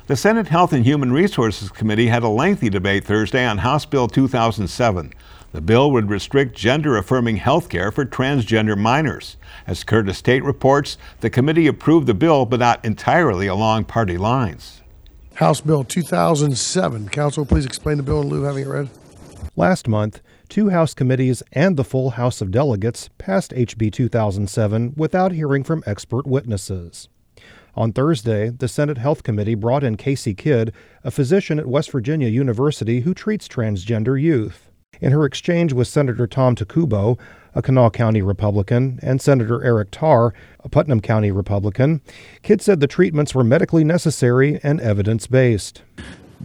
The 0.08 0.16
Senate 0.16 0.48
Health 0.48 0.72
and 0.72 0.86
Human 0.86 1.12
Resources 1.12 1.68
Committee 1.68 2.06
had 2.06 2.22
a 2.22 2.30
lengthy 2.30 2.70
debate 2.70 3.04
Thursday 3.04 3.44
on 3.44 3.58
House 3.58 3.84
Bill 3.84 4.08
2007. 4.08 5.12
The 5.52 5.60
bill 5.60 5.90
would 5.92 6.08
restrict 6.08 6.56
gender 6.56 6.96
affirming 6.96 7.36
health 7.36 7.68
care 7.68 7.92
for 7.92 8.06
transgender 8.06 8.74
minors. 8.74 9.36
As 9.66 9.84
Curtis 9.84 10.22
Tate 10.22 10.42
reports, 10.42 10.96
the 11.20 11.28
committee 11.28 11.66
approved 11.66 12.06
the 12.06 12.14
bill, 12.14 12.46
but 12.46 12.60
not 12.60 12.82
entirely 12.86 13.48
along 13.48 13.84
party 13.84 14.16
lines. 14.16 14.80
House 15.34 15.60
Bill 15.60 15.84
2007. 15.84 17.10
Counsel, 17.10 17.44
please 17.44 17.66
explain 17.66 17.98
the 17.98 18.02
bill 18.02 18.22
in 18.22 18.28
lieu 18.28 18.38
of 18.38 18.46
having 18.46 18.64
it 18.64 18.68
read. 18.68 18.88
Last 19.56 19.88
month, 19.88 20.22
two 20.48 20.70
House 20.70 20.94
committees 20.94 21.42
and 21.52 21.76
the 21.76 21.84
full 21.84 22.12
House 22.12 22.40
of 22.40 22.50
Delegates 22.50 23.10
passed 23.18 23.50
HB 23.50 23.92
2007 23.92 24.94
without 24.96 25.32
hearing 25.32 25.64
from 25.64 25.82
expert 25.84 26.26
witnesses. 26.26 27.10
On 27.78 27.92
Thursday, 27.92 28.50
the 28.50 28.66
Senate 28.66 28.98
Health 28.98 29.22
Committee 29.22 29.54
brought 29.54 29.84
in 29.84 29.96
Kacie 29.96 30.36
Kidd, 30.36 30.72
a 31.04 31.12
physician 31.12 31.60
at 31.60 31.68
West 31.68 31.92
Virginia 31.92 32.26
University 32.26 33.02
who 33.02 33.14
treats 33.14 33.46
transgender 33.46 34.20
youth. 34.20 34.68
In 35.00 35.12
her 35.12 35.24
exchange 35.24 35.72
with 35.72 35.86
Senator 35.86 36.26
Tom 36.26 36.56
Takubo, 36.56 37.16
a 37.54 37.62
Kanawha 37.62 37.92
County 37.92 38.20
Republican, 38.20 38.98
and 39.00 39.22
Senator 39.22 39.62
Eric 39.62 39.92
Tarr, 39.92 40.34
a 40.64 40.68
Putnam 40.68 41.00
County 41.00 41.30
Republican, 41.30 42.00
Kidd 42.42 42.60
said 42.60 42.80
the 42.80 42.88
treatments 42.88 43.32
were 43.32 43.44
medically 43.44 43.84
necessary 43.84 44.58
and 44.64 44.80
evidence 44.80 45.28
based. 45.28 45.82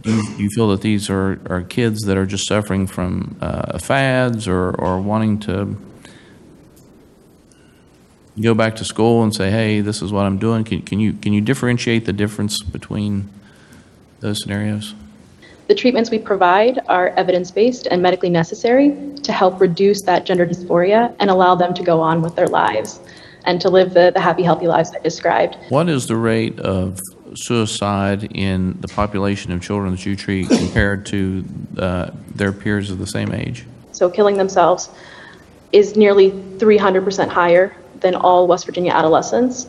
Do 0.02 0.12
you 0.38 0.48
feel 0.50 0.68
that 0.68 0.82
these 0.82 1.10
are, 1.10 1.40
are 1.46 1.62
kids 1.62 2.02
that 2.02 2.16
are 2.16 2.26
just 2.26 2.46
suffering 2.46 2.86
from 2.86 3.36
uh, 3.40 3.80
fads 3.80 4.46
or, 4.46 4.70
or 4.76 5.00
wanting 5.00 5.40
to 5.40 5.76
go 8.40 8.54
back 8.54 8.76
to 8.76 8.84
school 8.84 9.22
and 9.22 9.34
say, 9.34 9.50
hey, 9.50 9.80
this 9.80 10.02
is 10.02 10.12
what 10.12 10.24
I'm 10.26 10.38
doing? 10.38 10.64
Can, 10.64 10.82
can, 10.82 11.00
you, 11.00 11.12
can 11.12 11.32
you 11.32 11.40
differentiate 11.40 12.04
the 12.04 12.12
difference 12.12 12.62
between 12.62 13.28
those 14.20 14.42
scenarios? 14.42 14.94
The 15.66 15.74
treatments 15.74 16.10
we 16.10 16.18
provide 16.18 16.80
are 16.88 17.08
evidence 17.10 17.50
based 17.50 17.86
and 17.86 18.02
medically 18.02 18.28
necessary 18.28 18.94
to 19.22 19.32
help 19.32 19.60
reduce 19.60 20.02
that 20.02 20.26
gender 20.26 20.46
dysphoria 20.46 21.14
and 21.20 21.30
allow 21.30 21.54
them 21.54 21.72
to 21.74 21.82
go 21.82 22.00
on 22.00 22.20
with 22.20 22.34
their 22.36 22.48
lives 22.48 23.00
and 23.46 23.60
to 23.60 23.70
live 23.70 23.94
the, 23.94 24.10
the 24.12 24.20
happy, 24.20 24.42
healthy 24.42 24.66
lives 24.66 24.92
I 24.94 24.98
described. 24.98 25.56
What 25.68 25.88
is 25.88 26.06
the 26.06 26.16
rate 26.16 26.58
of 26.60 27.00
suicide 27.34 28.24
in 28.34 28.78
the 28.80 28.88
population 28.88 29.52
of 29.52 29.62
children 29.62 29.92
that 29.92 30.04
you 30.04 30.16
treat 30.16 30.48
compared 30.48 31.06
to 31.06 31.44
uh, 31.78 32.10
their 32.34 32.52
peers 32.52 32.90
of 32.90 32.98
the 32.98 33.06
same 33.06 33.32
age? 33.32 33.64
So, 33.92 34.10
killing 34.10 34.36
themselves 34.36 34.90
is 35.72 35.96
nearly 35.96 36.30
300% 36.30 37.28
higher 37.28 37.74
than 38.04 38.14
all 38.14 38.46
West 38.46 38.66
Virginia 38.66 38.92
adolescents. 38.92 39.66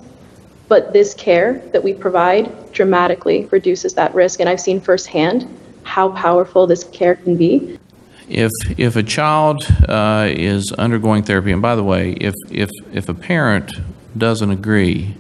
But 0.68 0.94
this 0.94 1.14
care 1.14 1.60
that 1.72 1.84
we 1.84 1.94
provide 1.94 2.72
dramatically 2.74 3.46
reduces 3.46 3.94
that 3.96 4.14
risk. 4.14 4.40
And 4.40 4.50
I've 4.50 4.60
seen 4.60 4.80
firsthand 4.82 5.48
how 5.84 6.10
powerful 6.10 6.68
this 6.68 6.84
care 6.84 7.16
can 7.16 7.38
be. 7.38 7.80
If 8.28 8.52
if 8.78 8.96
a 8.96 9.04
child 9.04 9.66
uh, 9.88 10.28
is 10.30 10.72
undergoing 10.74 11.24
therapy, 11.24 11.52
and 11.52 11.62
by 11.62 11.76
the 11.76 11.84
way, 11.84 12.14
if 12.14 12.34
if 12.50 12.70
if 12.92 13.08
a 13.08 13.14
parent 13.14 13.72
doesn't 14.18 14.50
agree 14.50 15.16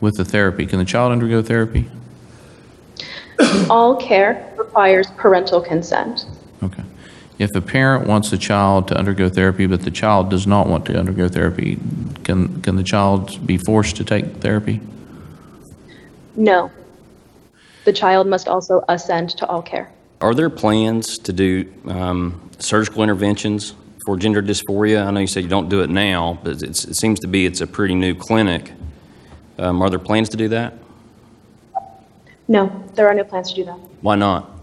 with 0.00 0.16
the 0.16 0.24
therapy, 0.24 0.66
can 0.66 0.78
the 0.78 0.84
child 0.84 1.10
undergo 1.10 1.42
therapy? 1.42 1.90
All 3.70 3.96
care 3.96 4.52
requires 4.58 5.06
parental 5.16 5.60
consent. 5.60 6.26
Okay. 6.62 6.84
If 7.38 7.54
a 7.56 7.60
parent 7.60 8.06
wants 8.06 8.30
the 8.30 8.38
child 8.38 8.88
to 8.88 8.96
undergo 8.96 9.28
therapy, 9.28 9.66
but 9.66 9.82
the 9.82 9.90
child 9.90 10.30
does 10.30 10.46
not 10.46 10.68
want 10.68 10.86
to 10.86 10.98
undergo 10.98 11.28
therapy, 11.28 11.78
can 12.22 12.62
can 12.62 12.76
the 12.76 12.84
child 12.84 13.44
be 13.46 13.58
forced 13.58 13.96
to 13.96 14.04
take 14.04 14.36
therapy? 14.36 14.80
No. 16.36 16.70
The 17.84 17.92
child 17.92 18.26
must 18.26 18.48
also 18.48 18.84
assent 18.88 19.30
to 19.38 19.46
all 19.46 19.62
care. 19.62 19.90
Are 20.20 20.34
there 20.34 20.48
plans 20.48 21.18
to 21.18 21.32
do 21.32 21.72
um, 21.86 22.50
surgical 22.58 23.02
interventions 23.02 23.74
for 24.06 24.16
gender 24.16 24.42
dysphoria? 24.42 25.04
I 25.06 25.10
know 25.10 25.20
you 25.20 25.26
said 25.26 25.42
you 25.42 25.50
don't 25.50 25.68
do 25.68 25.82
it 25.82 25.90
now, 25.90 26.38
but 26.42 26.62
it 26.62 26.76
seems 26.76 27.20
to 27.20 27.28
be 27.28 27.46
it's 27.46 27.60
a 27.60 27.66
pretty 27.66 27.94
new 27.94 28.14
clinic. 28.14 28.72
Um, 29.58 29.82
are 29.82 29.90
there 29.90 29.98
plans 29.98 30.28
to 30.30 30.36
do 30.36 30.48
that? 30.48 30.74
No, 32.48 32.84
there 32.94 33.08
are 33.08 33.14
no 33.14 33.24
plans 33.24 33.50
to 33.50 33.56
do 33.56 33.64
that. 33.64 33.78
Why 34.00 34.14
not? 34.16 34.53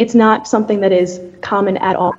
It's 0.00 0.14
not 0.14 0.48
something 0.48 0.80
that 0.80 0.92
is 0.92 1.20
common 1.42 1.76
at 1.76 1.94
all 1.94 2.14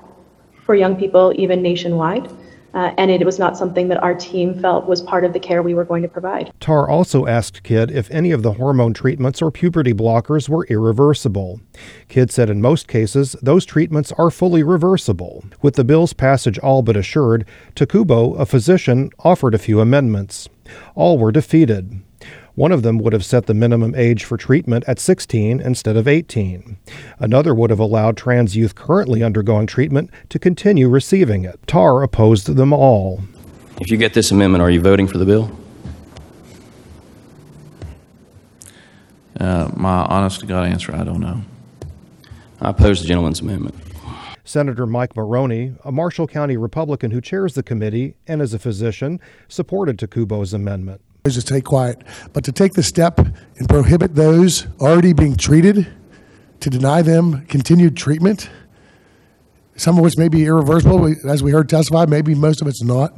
for 0.68 0.76
young 0.76 0.96
people, 0.96 1.34
even 1.36 1.64
nationwide. 1.64 2.30
Uh, 2.76 2.94
and 3.00 3.10
it 3.10 3.26
was 3.26 3.40
not 3.40 3.58
something 3.58 3.88
that 3.88 4.02
our 4.04 4.14
team 4.14 4.54
felt 4.62 4.86
was 4.86 5.02
part 5.02 5.26
of 5.26 5.34
the 5.34 5.40
care 5.40 5.64
we 5.64 5.74
were 5.74 5.84
going 5.84 6.04
to 6.04 6.08
provide. 6.08 6.54
Tarr 6.60 6.88
also 6.88 7.26
asked 7.26 7.64
Kidd 7.64 7.90
if 7.90 8.10
any 8.12 8.30
of 8.30 8.44
the 8.44 8.54
hormone 8.54 8.94
treatments 8.94 9.42
or 9.42 9.50
puberty 9.50 9.94
blockers 9.94 10.48
were 10.48 10.68
irreversible. 10.68 11.60
Kidd 12.08 12.30
said 12.30 12.52
in 12.52 12.62
most 12.62 12.88
cases, 12.88 13.36
those 13.42 13.66
treatments 13.66 14.12
are 14.12 14.30
fully 14.30 14.62
reversible. 14.62 15.44
With 15.64 15.74
the 15.74 15.84
bill's 15.84 16.14
passage 16.14 16.60
all 16.60 16.84
but 16.84 16.96
assured, 16.96 17.48
Takubo, 17.76 18.40
a 18.40 18.46
physician, 18.46 19.10
offered 19.26 19.56
a 19.56 19.60
few 19.60 19.82
amendments. 19.82 20.48
All 20.94 21.18
were 21.18 21.32
defeated. 21.32 22.00
One 22.62 22.72
of 22.72 22.84
them 22.84 23.00
would 23.00 23.14
have 23.14 23.26
set 23.26 23.48
the 23.48 23.56
minimum 23.56 23.96
age 23.96 24.24
for 24.24 24.38
treatment 24.38 24.84
at 24.88 25.00
16 25.00 25.60
instead 25.60 25.98
of 25.98 26.08
18. 26.08 26.78
Another 27.18 27.56
would 27.56 27.72
have 27.72 27.80
allowed 27.80 28.18
trans 28.18 28.56
youth 28.56 28.76
currently 28.76 29.24
undergoing 29.24 29.66
treatment 29.66 30.12
to 30.30 30.38
continue 30.38 30.88
receiving 30.88 31.44
it. 31.44 31.60
Tarr 31.66 32.04
opposed 32.04 32.56
them 32.56 32.72
all. 32.72 33.22
If 33.80 33.90
you 33.90 33.98
get 33.98 34.14
this 34.14 34.30
amendment, 34.30 34.62
are 34.62 34.70
you 34.70 34.80
voting 34.80 35.08
for 35.08 35.18
the 35.18 35.26
bill? 35.26 35.50
Uh, 39.40 39.72
my 39.76 40.04
honest 40.04 40.42
to 40.42 40.46
God 40.46 40.68
answer, 40.68 40.96
I 40.96 41.04
don't 41.04 41.20
know. 41.20 41.42
I 42.60 42.70
oppose 42.70 43.02
the 43.02 43.08
gentleman's 43.08 43.40
amendment. 43.40 43.74
Senator 44.44 44.86
Mike 44.86 45.16
Maroney, 45.16 45.74
a 45.84 45.92
Marshall 45.92 46.28
County 46.28 46.58
Republican 46.58 47.10
who 47.10 47.22
chairs 47.22 47.56
the 47.56 47.64
committee 47.64 48.18
and 48.28 48.40
is 48.40 48.54
a 48.54 48.60
physician, 48.60 49.20
supported 49.48 49.98
Takubo's 49.98 50.54
amendment 50.54 51.02
is 51.24 51.36
to 51.36 51.42
stay 51.42 51.62
quiet. 51.62 52.02
But 52.34 52.44
to 52.46 52.52
take 52.52 52.74
the 52.74 52.84
step 52.84 53.20
and 53.20 53.70
prohibit 53.70 54.16
those 54.16 54.68
already 54.80 55.14
being 55.14 55.36
treated, 55.36 55.88
to 56.62 56.70
deny 56.70 57.02
them 57.02 57.46
continued 57.48 57.98
treatment, 57.98 58.50
some 59.76 59.98
of 59.98 60.04
which 60.04 60.18
may 60.18 60.30
be 60.30 60.46
irreversible, 60.46 61.14
as 61.28 61.44
we 61.44 61.52
heard 61.52 61.70
testified, 61.70 62.10
maybe 62.10 62.36
most 62.36 62.62
of 62.62 62.68
it's 62.68 62.84
not. 62.84 63.14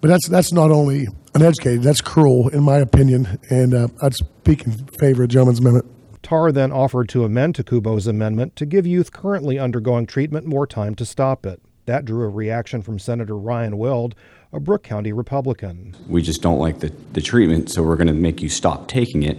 But 0.00 0.08
that's 0.08 0.28
that's 0.28 0.52
not 0.52 0.70
only 0.70 1.08
uneducated, 1.34 1.82
that's 1.82 2.00
cruel, 2.00 2.48
in 2.48 2.62
my 2.62 2.78
opinion, 2.78 3.38
and 3.50 3.74
uh, 3.74 3.88
I'd 4.02 4.14
speak 4.14 4.66
in 4.66 4.72
favor 4.98 5.22
of 5.22 5.28
the 5.28 5.32
gentleman's 5.32 5.60
amendment. 5.60 5.86
Tarr 6.22 6.50
then 6.50 6.72
offered 6.72 7.08
to 7.10 7.24
amend 7.24 7.54
Takubo's 7.54 8.06
amendment 8.06 8.56
to 8.56 8.66
give 8.66 8.86
youth 8.86 9.12
currently 9.12 9.58
undergoing 9.58 10.06
treatment 10.06 10.46
more 10.46 10.66
time 10.66 10.94
to 10.96 11.04
stop 11.04 11.46
it. 11.46 11.60
That 11.86 12.04
drew 12.04 12.24
a 12.24 12.28
reaction 12.28 12.82
from 12.82 12.98
Senator 12.98 13.36
Ryan 13.36 13.78
Weld, 13.78 14.16
a 14.52 14.60
Brooke 14.60 14.82
County 14.82 15.12
Republican. 15.12 15.94
We 16.08 16.22
just 16.22 16.42
don't 16.42 16.58
like 16.58 16.80
the, 16.80 16.88
the 17.12 17.20
treatment, 17.20 17.70
so 17.70 17.82
we're 17.82 17.96
going 17.96 18.06
to 18.06 18.12
make 18.12 18.42
you 18.42 18.48
stop 18.48 18.88
taking 18.88 19.22
it 19.22 19.36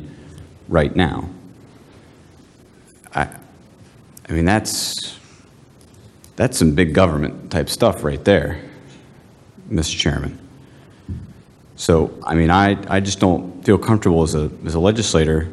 right 0.68 0.96
now. 0.96 1.30
I, 3.16 3.30
I 4.30 4.32
mean, 4.32 4.46
that's, 4.46 5.18
that's 6.36 6.58
some 6.58 6.76
big 6.76 6.94
government 6.94 7.52
type 7.52 7.70
stuff 7.70 8.04
right 8.04 8.24
there, 8.24 8.62
Mr. 9.70 9.98
Chairman. 9.98 10.38
So, 11.78 12.18
I 12.24 12.36
mean, 12.36 12.50
I, 12.50 12.78
I 12.90 13.00
just 13.00 13.20
don't 13.20 13.64
feel 13.64 13.78
comfortable 13.78 14.24
as 14.24 14.36
a, 14.36 14.52
as 14.66 14.74
a 14.76 14.80
legislator 14.80 15.48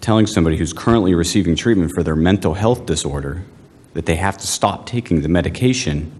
telling 0.00 0.26
somebody 0.26 0.56
who's 0.56 0.72
currently 0.72 1.14
receiving 1.14 1.56
treatment 1.56 1.90
for 1.94 2.02
their 2.02 2.14
mental 2.14 2.54
health 2.54 2.86
disorder 2.86 3.42
that 3.94 4.06
they 4.06 4.14
have 4.14 4.38
to 4.38 4.46
stop 4.46 4.86
taking 4.86 5.22
the 5.22 5.28
medication 5.28 6.12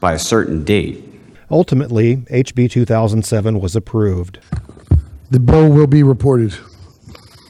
by 0.00 0.12
a 0.12 0.18
certain 0.18 0.64
date. 0.64 1.04
Ultimately, 1.50 2.16
HB 2.16 2.70
2007 2.70 3.60
was 3.60 3.74
approved. 3.74 4.38
The 5.30 5.40
bill 5.40 5.70
will 5.70 5.86
be 5.86 6.02
reported. 6.02 6.54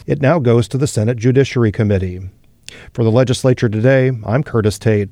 It 0.06 0.20
now 0.20 0.38
goes 0.38 0.68
to 0.68 0.78
the 0.78 0.86
Senate 0.86 1.16
Judiciary 1.16 1.72
Committee. 1.72 2.30
For 2.92 3.04
the 3.04 3.10
legislature 3.10 3.68
today, 3.68 4.12
I'm 4.24 4.42
Curtis 4.42 4.78
Tate. 4.78 5.10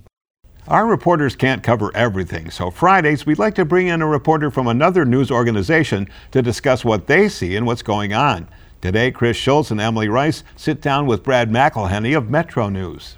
Our 0.69 0.87
reporters 0.87 1.37
can't 1.37 1.63
cover 1.63 1.93
everything, 1.95 2.51
so 2.51 2.71
Fridays 2.71 3.25
we'd 3.25 3.39
like 3.39 3.55
to 3.55 3.65
bring 3.65 3.87
in 3.87 4.03
a 4.03 4.07
reporter 4.07 4.51
from 4.51 4.67
another 4.67 5.05
news 5.05 5.31
organization 5.31 6.09
to 6.33 6.43
discuss 6.43 6.85
what 6.85 7.07
they 7.07 7.29
see 7.29 7.55
and 7.55 7.67
what's 7.67 7.83
going 7.83 8.13
on. 8.13 8.49
Today, 8.81 9.11
Chris 9.11 9.37
Schulz 9.37 9.71
and 9.71 9.81
Emily 9.81 10.09
Rice 10.09 10.43
sit 10.57 10.81
down 10.81 11.07
with 11.07 11.23
Brad 11.23 11.51
McElhinny 11.51 12.17
of 12.17 12.31
Metro 12.31 12.69
News. 12.69 13.17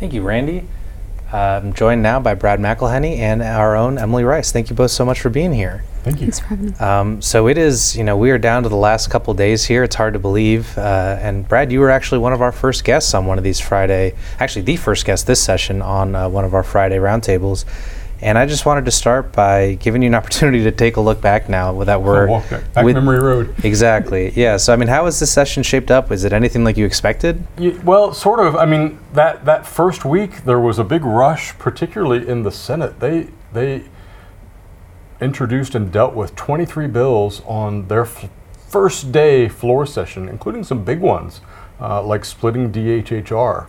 Thank 0.00 0.12
you, 0.12 0.22
Randy. 0.22 0.66
I'm 1.32 1.72
joined 1.72 2.02
now 2.02 2.20
by 2.20 2.34
Brad 2.34 2.58
McElhinny 2.58 3.18
and 3.18 3.42
our 3.42 3.76
own 3.76 3.98
Emily 3.98 4.24
Rice. 4.24 4.52
Thank 4.52 4.70
you 4.70 4.76
both 4.76 4.90
so 4.90 5.04
much 5.04 5.20
for 5.20 5.30
being 5.30 5.52
here. 5.52 5.84
Thank 6.02 6.20
you. 6.20 6.26
Thanks 6.26 6.40
for 6.40 6.46
having 6.46 6.72
us. 6.72 6.80
Um, 6.80 7.22
so 7.22 7.46
it 7.46 7.58
is, 7.58 7.96
you 7.96 8.04
know, 8.04 8.16
we 8.16 8.30
are 8.30 8.38
down 8.38 8.62
to 8.62 8.68
the 8.68 8.76
last 8.76 9.10
couple 9.10 9.34
days 9.34 9.66
here. 9.66 9.84
It's 9.84 9.96
hard 9.96 10.14
to 10.14 10.18
believe. 10.18 10.76
Uh, 10.78 11.18
and 11.20 11.46
Brad, 11.46 11.70
you 11.70 11.80
were 11.80 11.90
actually 11.90 12.18
one 12.18 12.32
of 12.32 12.40
our 12.40 12.52
first 12.52 12.84
guests 12.84 13.12
on 13.14 13.26
one 13.26 13.38
of 13.38 13.44
these 13.44 13.60
Friday, 13.60 14.14
actually 14.38 14.62
the 14.62 14.76
first 14.76 15.04
guest 15.04 15.26
this 15.26 15.42
session 15.42 15.82
on 15.82 16.14
uh, 16.14 16.28
one 16.28 16.44
of 16.44 16.54
our 16.54 16.62
Friday 16.62 16.96
roundtables. 16.96 17.64
And 18.22 18.36
I 18.36 18.44
just 18.46 18.66
wanted 18.66 18.84
to 18.84 18.90
start 18.90 19.32
by 19.32 19.74
giving 19.74 20.02
you 20.02 20.08
an 20.08 20.14
opportunity 20.20 20.62
to 20.64 20.72
take 20.72 20.96
a 20.96 21.00
look 21.00 21.20
back 21.20 21.48
now 21.48 21.72
with 21.72 21.86
that 21.86 22.02
we're 22.02 22.26
back, 22.26 22.72
back 22.72 22.84
memory 22.84 23.20
road. 23.20 23.54
Exactly. 23.64 24.32
Yeah. 24.34 24.56
So 24.56 24.72
I 24.72 24.76
mean, 24.76 24.88
how 24.88 25.06
has 25.06 25.20
this 25.20 25.32
session 25.32 25.62
shaped 25.62 25.90
up? 25.90 26.10
Is 26.10 26.24
it 26.24 26.32
anything 26.32 26.64
like 26.64 26.76
you 26.76 26.84
expected? 26.84 27.46
Well, 27.84 28.12
sort 28.12 28.40
of. 28.40 28.56
I 28.56 28.66
mean, 28.66 28.98
that 29.14 29.44
that 29.44 29.66
first 29.66 30.04
week 30.04 30.44
there 30.44 30.60
was 30.60 30.78
a 30.78 30.84
big 30.84 31.04
rush, 31.04 31.56
particularly 31.58 32.28
in 32.28 32.42
the 32.42 32.50
Senate. 32.52 33.00
They 33.00 33.28
they 33.52 33.84
introduced 35.20 35.74
and 35.74 35.92
dealt 35.92 36.14
with 36.14 36.34
23 36.34 36.86
bills 36.86 37.42
on 37.46 37.88
their 37.88 38.02
f- 38.02 38.30
first 38.68 39.12
day 39.12 39.48
floor 39.48 39.84
session, 39.84 40.28
including 40.28 40.64
some 40.64 40.82
big 40.82 41.00
ones 41.00 41.40
uh, 41.80 42.02
like 42.02 42.24
splitting 42.24 42.72
DHHR. 42.72 43.66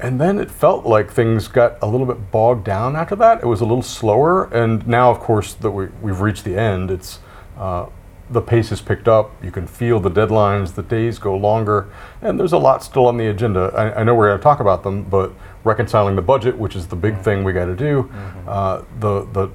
And 0.00 0.20
then 0.20 0.38
it 0.38 0.50
felt 0.50 0.84
like 0.84 1.10
things 1.10 1.48
got 1.48 1.78
a 1.80 1.86
little 1.86 2.06
bit 2.06 2.30
bogged 2.30 2.64
down 2.64 2.96
after 2.96 3.14
that. 3.16 3.42
It 3.42 3.46
was 3.46 3.60
a 3.60 3.64
little 3.64 3.82
slower, 3.82 4.44
and 4.52 4.86
now, 4.86 5.10
of 5.10 5.20
course, 5.20 5.54
that 5.54 5.70
we, 5.70 5.86
we've 6.02 6.20
reached 6.20 6.44
the 6.44 6.56
end, 6.56 6.90
it's 6.90 7.20
uh, 7.56 7.86
the 8.28 8.40
pace 8.40 8.70
has 8.70 8.80
picked 8.80 9.06
up. 9.06 9.30
You 9.42 9.50
can 9.50 9.66
feel 9.66 10.00
the 10.00 10.10
deadlines, 10.10 10.74
the 10.74 10.82
days 10.82 11.18
go 11.18 11.36
longer, 11.36 11.88
and 12.22 12.38
there's 12.38 12.52
a 12.52 12.58
lot 12.58 12.82
still 12.82 13.06
on 13.06 13.16
the 13.16 13.28
agenda. 13.28 13.72
I, 13.76 14.00
I 14.00 14.02
know 14.02 14.14
we're 14.14 14.28
going 14.28 14.38
to 14.38 14.42
talk 14.42 14.60
about 14.60 14.82
them, 14.82 15.04
but 15.04 15.32
reconciling 15.62 16.16
the 16.16 16.22
budget, 16.22 16.58
which 16.58 16.74
is 16.74 16.88
the 16.88 16.96
big 16.96 17.20
thing 17.20 17.44
we 17.44 17.52
got 17.52 17.66
to 17.66 17.76
do, 17.76 18.10
uh, 18.46 18.82
the 18.98 19.24
the 19.32 19.50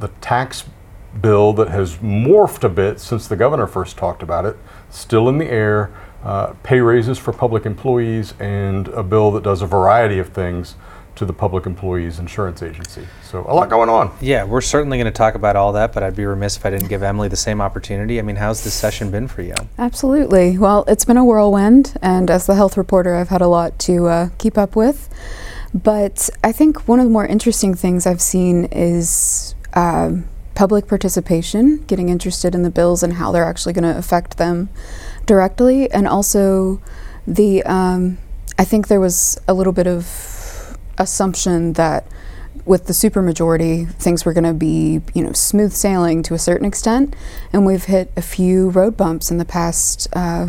the 0.00 0.08
tax 0.20 0.64
bill 1.20 1.52
that 1.52 1.68
has 1.68 1.96
morphed 1.96 2.64
a 2.64 2.68
bit 2.68 3.00
since 3.00 3.26
the 3.26 3.36
governor 3.36 3.66
first 3.66 3.96
talked 3.96 4.22
about 4.22 4.44
it, 4.44 4.56
still 4.90 5.28
in 5.28 5.38
the 5.38 5.50
air. 5.50 5.90
Uh, 6.22 6.52
pay 6.62 6.80
raises 6.80 7.18
for 7.18 7.32
public 7.32 7.64
employees 7.64 8.34
and 8.38 8.88
a 8.88 9.02
bill 9.02 9.30
that 9.32 9.42
does 9.42 9.62
a 9.62 9.66
variety 9.66 10.18
of 10.18 10.28
things 10.28 10.74
to 11.16 11.24
the 11.24 11.32
public 11.32 11.66
employees 11.66 12.18
insurance 12.18 12.62
agency. 12.62 13.06
So 13.22 13.40
a 13.46 13.52
lot 13.52 13.68
going 13.68 13.88
on. 13.88 14.16
Yeah, 14.20 14.44
we're 14.44 14.60
certainly 14.60 14.96
going 14.96 15.04
to 15.06 15.16
talk 15.16 15.34
about 15.34 15.56
all 15.56 15.72
that, 15.72 15.92
but 15.92 16.02
I'd 16.02 16.16
be 16.16 16.24
remiss 16.24 16.56
if 16.56 16.64
I 16.64 16.70
didn't 16.70 16.88
give 16.88 17.02
Emily 17.02 17.28
the 17.28 17.36
same 17.36 17.60
opportunity. 17.60 18.18
I 18.18 18.22
mean, 18.22 18.36
how's 18.36 18.64
this 18.64 18.74
session 18.74 19.10
been 19.10 19.28
for 19.28 19.42
you? 19.42 19.54
Absolutely. 19.78 20.56
Well, 20.56 20.84
it's 20.88 21.04
been 21.04 21.16
a 21.18 21.24
whirlwind, 21.24 21.96
and 22.00 22.30
as 22.30 22.46
the 22.46 22.54
health 22.54 22.76
reporter, 22.76 23.14
I've 23.16 23.28
had 23.28 23.42
a 23.42 23.48
lot 23.48 23.78
to 23.80 24.06
uh, 24.06 24.28
keep 24.38 24.56
up 24.56 24.76
with. 24.76 25.08
But 25.74 26.30
I 26.42 26.52
think 26.52 26.88
one 26.88 27.00
of 27.00 27.04
the 27.04 27.12
more 27.12 27.26
interesting 27.26 27.74
things 27.74 28.06
I've 28.06 28.22
seen 28.22 28.64
is 28.72 29.54
uh, 29.74 30.12
public 30.54 30.86
participation, 30.86 31.78
getting 31.86 32.08
interested 32.08 32.54
in 32.54 32.62
the 32.62 32.70
bills 32.70 33.02
and 33.02 33.14
how 33.14 33.32
they're 33.32 33.44
actually 33.44 33.72
going 33.72 33.84
to 33.84 33.96
affect 33.96 34.36
them 34.36 34.68
directly, 35.26 35.90
and 35.90 36.06
also 36.06 36.80
the. 37.26 37.62
Um, 37.64 38.18
I 38.58 38.64
think 38.64 38.88
there 38.88 39.00
was 39.00 39.40
a 39.48 39.54
little 39.54 39.72
bit 39.72 39.86
of 39.86 40.76
assumption 40.98 41.72
that 41.74 42.06
with 42.66 42.86
the 42.86 42.92
supermajority, 42.92 43.90
things 43.94 44.26
were 44.26 44.34
going 44.34 44.44
to 44.44 44.52
be, 44.52 45.00
you 45.14 45.24
know, 45.24 45.32
smooth 45.32 45.72
sailing 45.72 46.22
to 46.24 46.34
a 46.34 46.38
certain 46.38 46.66
extent, 46.66 47.16
and 47.52 47.64
we've 47.64 47.84
hit 47.84 48.12
a 48.16 48.22
few 48.22 48.68
road 48.68 48.96
bumps 48.96 49.30
in 49.30 49.38
the 49.38 49.46
past 49.46 50.08
uh, 50.12 50.48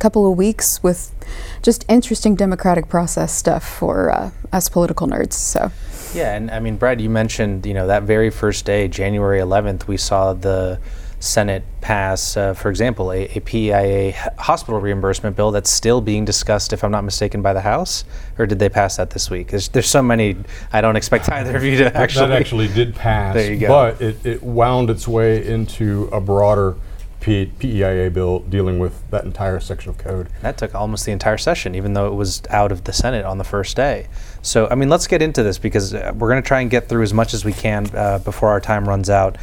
couple 0.00 0.30
of 0.30 0.36
weeks 0.36 0.82
with 0.82 1.14
just 1.62 1.84
interesting 1.88 2.34
democratic 2.34 2.88
process 2.88 3.32
stuff 3.32 3.66
for 3.66 4.10
uh, 4.10 4.30
us 4.52 4.68
political 4.68 5.06
nerds. 5.06 5.34
So. 5.34 5.70
Yeah, 6.14 6.36
and 6.36 6.50
I 6.50 6.60
mean, 6.60 6.76
Brad, 6.76 7.00
you 7.00 7.10
mentioned, 7.10 7.66
you 7.66 7.74
know, 7.74 7.88
that 7.88 8.04
very 8.04 8.30
first 8.30 8.64
day, 8.64 8.86
January 8.86 9.40
11th, 9.40 9.88
we 9.88 9.96
saw 9.96 10.32
the 10.32 10.78
Senate 11.18 11.64
pass, 11.80 12.36
uh, 12.36 12.54
for 12.54 12.70
example, 12.70 13.10
a, 13.10 13.24
a 13.24 13.40
PEIA 13.40 14.12
hospital 14.38 14.80
reimbursement 14.80 15.34
bill 15.34 15.50
that's 15.50 15.70
still 15.70 16.00
being 16.00 16.24
discussed, 16.24 16.72
if 16.72 16.84
I'm 16.84 16.92
not 16.92 17.02
mistaken, 17.02 17.42
by 17.42 17.52
the 17.52 17.62
House. 17.62 18.04
Or 18.38 18.46
did 18.46 18.60
they 18.60 18.68
pass 18.68 18.96
that 18.98 19.10
this 19.10 19.28
week? 19.28 19.48
There's, 19.48 19.68
there's 19.68 19.88
so 19.88 20.02
many, 20.02 20.36
I 20.72 20.80
don't 20.80 20.96
expect 20.96 21.30
either 21.32 21.56
of 21.56 21.64
you 21.64 21.78
to 21.78 21.96
actually. 21.96 22.28
That 22.28 22.40
actually 22.40 22.68
did 22.68 22.94
pass. 22.94 23.34
There 23.34 23.52
you 23.52 23.58
go. 23.58 23.68
But 23.68 24.00
it, 24.00 24.24
it 24.24 24.42
wound 24.42 24.90
its 24.90 25.08
way 25.08 25.44
into 25.44 26.08
a 26.12 26.20
broader 26.20 26.76
P- 27.24 27.50
PEIA 27.58 28.12
bill 28.12 28.40
dealing 28.40 28.78
with 28.78 29.08
that 29.10 29.24
entire 29.24 29.58
section 29.58 29.88
of 29.88 29.96
code. 29.96 30.28
That 30.42 30.58
took 30.58 30.74
almost 30.74 31.06
the 31.06 31.12
entire 31.12 31.38
session, 31.38 31.74
even 31.74 31.94
though 31.94 32.06
it 32.06 32.14
was 32.14 32.42
out 32.50 32.70
of 32.70 32.84
the 32.84 32.92
Senate 32.92 33.24
on 33.24 33.38
the 33.38 33.44
first 33.44 33.76
day. 33.76 34.08
So, 34.42 34.68
I 34.70 34.74
mean, 34.74 34.90
let's 34.90 35.06
get 35.06 35.22
into 35.22 35.42
this 35.42 35.56
because 35.56 35.94
uh, 35.94 36.12
we're 36.14 36.28
going 36.28 36.42
to 36.42 36.46
try 36.46 36.60
and 36.60 36.70
get 36.70 36.86
through 36.86 37.02
as 37.02 37.14
much 37.14 37.32
as 37.32 37.42
we 37.42 37.54
can 37.54 37.86
uh, 37.96 38.18
before 38.18 38.50
our 38.50 38.60
time 38.60 38.86
runs 38.86 39.08
out. 39.08 39.38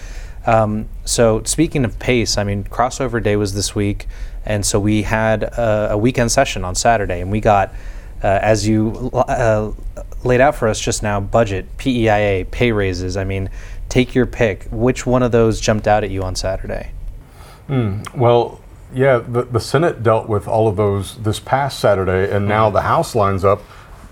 Um, 0.46 0.89
so, 1.06 1.41
speaking 1.44 1.84
of 1.84 1.98
pace, 1.98 2.38
I 2.38 2.44
mean, 2.44 2.65
crossover 2.65 3.22
day 3.22 3.36
was 3.36 3.56
this 3.56 3.74
week, 3.74 4.06
and 4.46 4.63
so 4.63 4.80
we 4.80 5.02
had 5.02 5.41
a, 5.41 5.94
a 5.94 5.98
weekend 5.98 6.32
session 6.32 6.63
on 6.63 6.76
Saturday, 6.76 7.20
and 7.20 7.32
we 7.32 7.39
got, 7.39 7.70
uh, 8.24 8.28
as 8.44 8.67
you 8.67 9.10
uh, 9.13 9.72
laid 10.24 10.39
out 10.39 10.54
for 10.54 10.67
us 10.67 10.80
just 10.80 11.02
now, 11.02 11.20
budget, 11.20 11.65
PEIA, 11.80 12.46
pay 12.52 12.72
raises. 12.72 13.17
I 13.17 13.24
mean, 13.24 13.50
take 13.89 14.13
your 14.13 14.28
pick. 14.28 14.67
Which 14.70 15.08
one 15.08 15.24
of 15.24 15.32
those 15.32 15.60
jumped 15.60 15.88
out 15.88 16.04
at 16.04 16.12
you 16.12 16.22
on 16.22 16.36
Saturday? 16.36 16.91
Mm, 17.72 18.14
well, 18.14 18.60
yeah, 18.94 19.20
the, 19.20 19.44
the 19.44 19.62
Senate 19.62 20.04
dealt 20.04 20.28
with 20.28 20.46
all 20.46 20.68
of 20.68 20.76
those 20.76 21.18
this 21.24 21.40
past 21.40 21.80
Saturday, 21.80 22.30
and 22.30 22.46
now 22.46 22.70
the 22.70 22.82
House 22.82 23.16
lines 23.16 23.46
up 23.46 23.62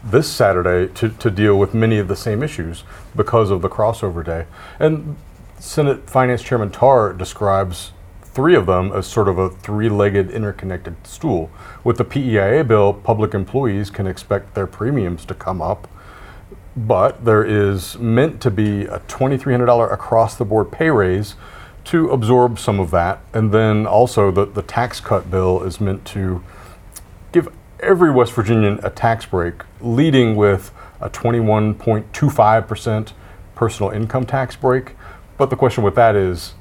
this 0.02 0.32
Saturday 0.32 0.92
to, 0.94 1.10
to 1.10 1.30
deal 1.30 1.60
with 1.60 1.74
many 1.74 1.98
of 2.00 2.08
the 2.08 2.16
same 2.16 2.42
issues 2.42 2.86
because 3.18 3.52
of 3.52 3.62
the 3.62 3.68
crossover 3.68 4.24
day. 4.24 4.46
And 4.80 5.18
Senate 5.60 6.10
Finance 6.10 6.42
Chairman 6.42 6.72
Tarr 6.72 7.12
describes 7.12 7.92
three 8.22 8.56
of 8.56 8.66
them 8.66 8.94
as 8.94 9.06
sort 9.06 9.28
of 9.28 9.38
a 9.38 9.50
three 9.50 9.90
legged 9.90 10.32
interconnected 10.32 10.96
stool. 11.06 11.52
With 11.84 11.98
the 11.98 12.06
PEIA 12.06 12.66
bill, 12.66 12.94
public 12.94 13.34
employees 13.34 13.90
can 13.90 14.08
expect 14.08 14.56
their 14.56 14.68
premiums 14.68 15.26
to 15.26 15.34
come 15.34 15.62
up. 15.62 15.90
But 16.78 17.26
there 17.26 17.44
is 17.44 17.98
meant 17.98 18.40
to 18.42 18.52
be 18.52 18.86
a 18.86 19.00
$2,300 19.00 19.92
across 19.92 20.38
the 20.38 20.46
board 20.46 20.72
pay 20.72 20.90
raise 20.90 21.36
to 21.90 22.12
absorb 22.12 22.60
some 22.60 22.80
of 22.80 22.92
that. 22.92 23.20
And 23.34 23.52
then 23.52 23.88
also 23.88 24.30
the, 24.30 24.46
the 24.46 24.62
tax 24.62 25.00
cut 25.00 25.32
bill 25.32 25.64
is 25.64 25.82
meant 25.82 26.06
to 26.06 26.44
give 27.32 27.48
every 27.80 28.12
West 28.12 28.34
Virginian 28.34 28.80
a 28.84 28.92
tax 28.92 29.26
break, 29.26 29.64
leading 29.82 30.36
with 30.36 30.72
a 31.02 31.10
21.25% 31.10 33.14
personal 33.56 33.92
income 33.92 34.28
tax 34.28 34.56
break. 34.56 34.92
But 35.40 35.50
the 35.50 35.56
question 35.56 35.84
with 35.84 35.96
that 35.96 36.16
is 36.16 36.54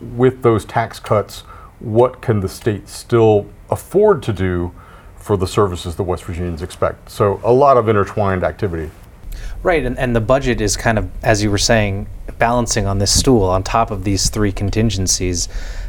with 0.00 0.42
those 0.42 0.64
tax 0.64 1.00
cuts, 1.00 1.40
what 1.80 2.22
can 2.22 2.38
the 2.38 2.48
state 2.48 2.88
still 2.88 3.48
afford 3.70 4.22
to 4.22 4.32
do 4.32 4.72
for 5.16 5.36
the 5.36 5.48
services 5.48 5.96
that 5.96 6.04
West 6.04 6.22
Virginians 6.22 6.62
expect? 6.62 7.10
So 7.10 7.40
a 7.42 7.52
lot 7.52 7.76
of 7.76 7.88
intertwined 7.88 8.44
activity. 8.44 8.92
Right, 9.62 9.84
and, 9.84 9.98
and 9.98 10.14
the 10.14 10.20
budget 10.20 10.60
is 10.60 10.76
kind 10.76 10.98
of, 10.98 11.10
as 11.24 11.42
you 11.42 11.50
were 11.50 11.58
saying, 11.58 12.08
balancing 12.38 12.86
on 12.86 12.98
this 12.98 13.16
stool 13.18 13.44
on 13.44 13.62
top 13.64 13.90
of 13.90 14.04
these 14.04 14.30
three 14.30 14.52
contingencies. 14.52 15.48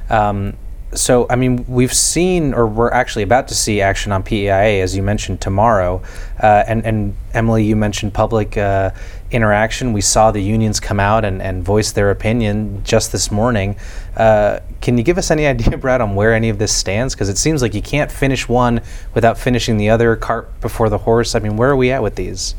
Um, 0.10 0.58
so, 0.93 1.27
I 1.29 1.36
mean, 1.36 1.65
we've 1.67 1.93
seen, 1.93 2.55
or 2.55 2.65
we're 2.65 2.89
actually 2.89 3.21
about 3.21 3.47
to 3.49 3.55
see 3.55 3.79
action 3.79 4.12
on 4.12 4.23
PEIA, 4.23 4.82
as 4.82 4.95
you 4.95 5.03
mentioned, 5.03 5.39
tomorrow. 5.39 6.01
Uh, 6.41 6.63
and, 6.67 6.84
and 6.84 7.15
Emily, 7.32 7.63
you 7.63 7.75
mentioned 7.75 8.15
public 8.15 8.58
uh, 8.58 8.89
interaction. 9.29 9.93
We 9.93 10.01
saw 10.01 10.32
the 10.32 10.41
unions 10.41 10.79
come 10.79 10.99
out 10.99 11.23
and, 11.25 11.43
and 11.43 11.63
voice 11.63 11.91
their 11.91 12.10
opinion 12.10 12.84
just 12.84 13.12
this 13.12 13.29
morning. 13.29 13.75
Uh, 14.17 14.62
can 14.82 14.97
you 14.97 15.03
give 15.03 15.19
us 15.19 15.29
any 15.29 15.45
idea, 15.53 15.77
Brad, 15.77 16.01
on 16.01 16.15
where 16.15 16.34
any 16.34 16.49
of 16.49 16.58
this 16.58 16.75
stands? 16.75 17.13
Because 17.13 17.29
it 17.29 17.38
seems 17.38 17.62
like 17.62 17.75
you 17.75 17.84
can't 17.84 18.12
finish 18.12 18.49
one 18.49 18.82
without 19.13 19.38
finishing 19.38 19.77
the 19.77 19.91
other 19.91 20.15
cart 20.15 20.60
before 20.60 20.89
the 20.89 20.97
horse. 20.97 21.36
I 21.36 21.39
mean, 21.39 21.55
where 21.55 21.69
are 21.69 21.75
we 21.75 21.91
at 21.91 22.01
with 22.01 22.15
these? 22.15 22.55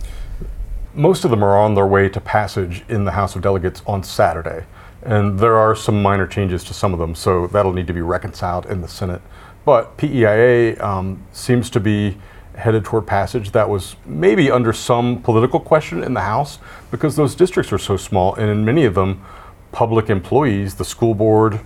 Most 0.95 1.25
of 1.25 1.31
them 1.31 1.45
are 1.45 1.57
on 1.57 1.75
their 1.75 1.87
way 1.87 2.09
to 2.09 2.21
passage 2.21 2.85
in 2.89 3.05
the 3.05 3.13
House 3.13 3.37
of 3.37 3.43
Delegates 3.43 3.81
on 3.87 4.03
Saturday. 4.03 4.65
And 5.03 5.39
there 5.39 5.57
are 5.57 5.77
some 5.77 6.03
minor 6.03 6.27
changes 6.27 6.65
to 6.65 6.75
some 6.75 6.93
of 6.93 6.99
them, 6.99 7.15
so 7.15 7.47
that'll 7.47 7.73
need 7.73 7.87
to 7.87 7.93
be 7.93 8.03
reconciled 8.03 8.67
in 8.67 8.81
the 8.81 8.89
Senate. 8.89 9.23
But 9.65 9.97
PEIA 9.97 10.81
um, 10.81 11.23
seems 11.33 11.71
to 11.71 11.81
be 11.81 12.19
headed 12.57 12.85
toward 12.85 13.07
passage 13.07 13.53
that 13.53 13.69
was 13.69 13.95
maybe 14.05 14.51
under 14.51 14.73
some 14.73 15.23
political 15.23 15.61
question 15.61 16.03
in 16.03 16.13
the 16.13 16.23
House 16.23 16.59
because 16.91 17.15
those 17.15 17.35
districts 17.37 17.73
are 17.73 17.79
so 17.79 17.97
small, 17.97 18.35
and 18.35 18.51
in 18.51 18.65
many 18.65 18.85
of 18.85 18.95
them, 18.95 19.25
public 19.71 20.11
employees, 20.11 20.75
the 20.75 20.85
school 20.85 21.15
board, 21.15 21.61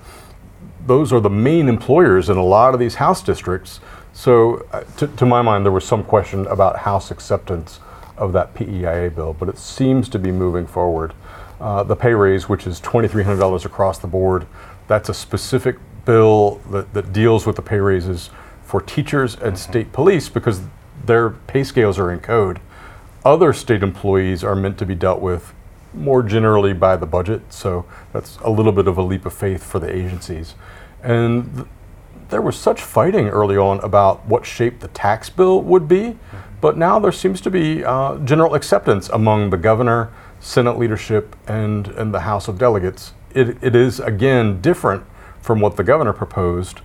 those 0.86 1.14
are 1.14 1.20
the 1.20 1.30
main 1.30 1.68
employers 1.68 2.28
in 2.28 2.36
a 2.36 2.44
lot 2.44 2.74
of 2.74 2.80
these 2.80 2.96
House 2.96 3.22
districts. 3.22 3.80
So, 4.12 4.66
uh, 4.70 4.84
to, 4.98 5.06
to 5.08 5.24
my 5.24 5.40
mind, 5.40 5.64
there 5.64 5.72
was 5.72 5.84
some 5.84 6.04
question 6.04 6.46
about 6.46 6.80
House 6.80 7.10
acceptance 7.10 7.80
of 8.16 8.32
that 8.32 8.54
PEIA 8.54 9.14
bill, 9.14 9.34
but 9.34 9.48
it 9.48 9.58
seems 9.58 10.08
to 10.10 10.18
be 10.18 10.30
moving 10.30 10.66
forward. 10.66 11.14
Uh, 11.60 11.82
the 11.82 11.96
pay 11.96 12.14
raise, 12.14 12.48
which 12.48 12.66
is 12.66 12.80
$2,300 12.80 13.64
across 13.64 13.98
the 13.98 14.06
board, 14.06 14.46
that's 14.86 15.08
a 15.08 15.14
specific 15.14 15.76
bill 16.04 16.60
that, 16.70 16.92
that 16.94 17.12
deals 17.12 17.46
with 17.46 17.56
the 17.56 17.62
pay 17.62 17.78
raises 17.78 18.30
for 18.62 18.80
teachers 18.80 19.36
and 19.36 19.58
state 19.58 19.92
police 19.92 20.28
because 20.28 20.62
their 21.04 21.30
pay 21.30 21.64
scales 21.64 21.98
are 21.98 22.12
in 22.12 22.20
code. 22.20 22.60
Other 23.24 23.52
state 23.52 23.82
employees 23.82 24.44
are 24.44 24.54
meant 24.54 24.78
to 24.78 24.86
be 24.86 24.94
dealt 24.94 25.20
with 25.20 25.54
more 25.94 26.22
generally 26.22 26.72
by 26.72 26.96
the 26.96 27.06
budget, 27.06 27.52
so 27.52 27.86
that's 28.12 28.36
a 28.38 28.50
little 28.50 28.72
bit 28.72 28.88
of 28.88 28.98
a 28.98 29.02
leap 29.02 29.24
of 29.24 29.32
faith 29.32 29.62
for 29.62 29.78
the 29.78 29.94
agencies. 29.94 30.54
And 31.02 31.54
th- 31.54 31.66
there 32.30 32.42
was 32.42 32.56
such 32.56 32.82
fighting 32.82 33.28
early 33.28 33.56
on 33.56 33.78
about 33.80 34.26
what 34.26 34.44
shape 34.44 34.80
the 34.80 34.88
tax 34.88 35.30
bill 35.30 35.62
would 35.62 35.86
be, 35.86 36.18
but 36.64 36.78
now 36.78 36.98
there 36.98 37.12
seems 37.12 37.42
to 37.42 37.50
be 37.50 37.84
uh, 37.84 38.16
general 38.24 38.54
acceptance 38.54 39.10
among 39.10 39.50
the 39.50 39.58
governor, 39.58 40.10
Senate 40.40 40.78
leadership, 40.78 41.36
and, 41.46 41.88
and 41.88 42.14
the 42.14 42.20
House 42.20 42.48
of 42.48 42.56
Delegates. 42.56 43.12
It, 43.34 43.62
it 43.62 43.76
is, 43.76 44.00
again, 44.00 44.62
different 44.62 45.04
from 45.42 45.60
what 45.60 45.76
the 45.76 45.84
governor 45.84 46.14
proposed. 46.14 46.80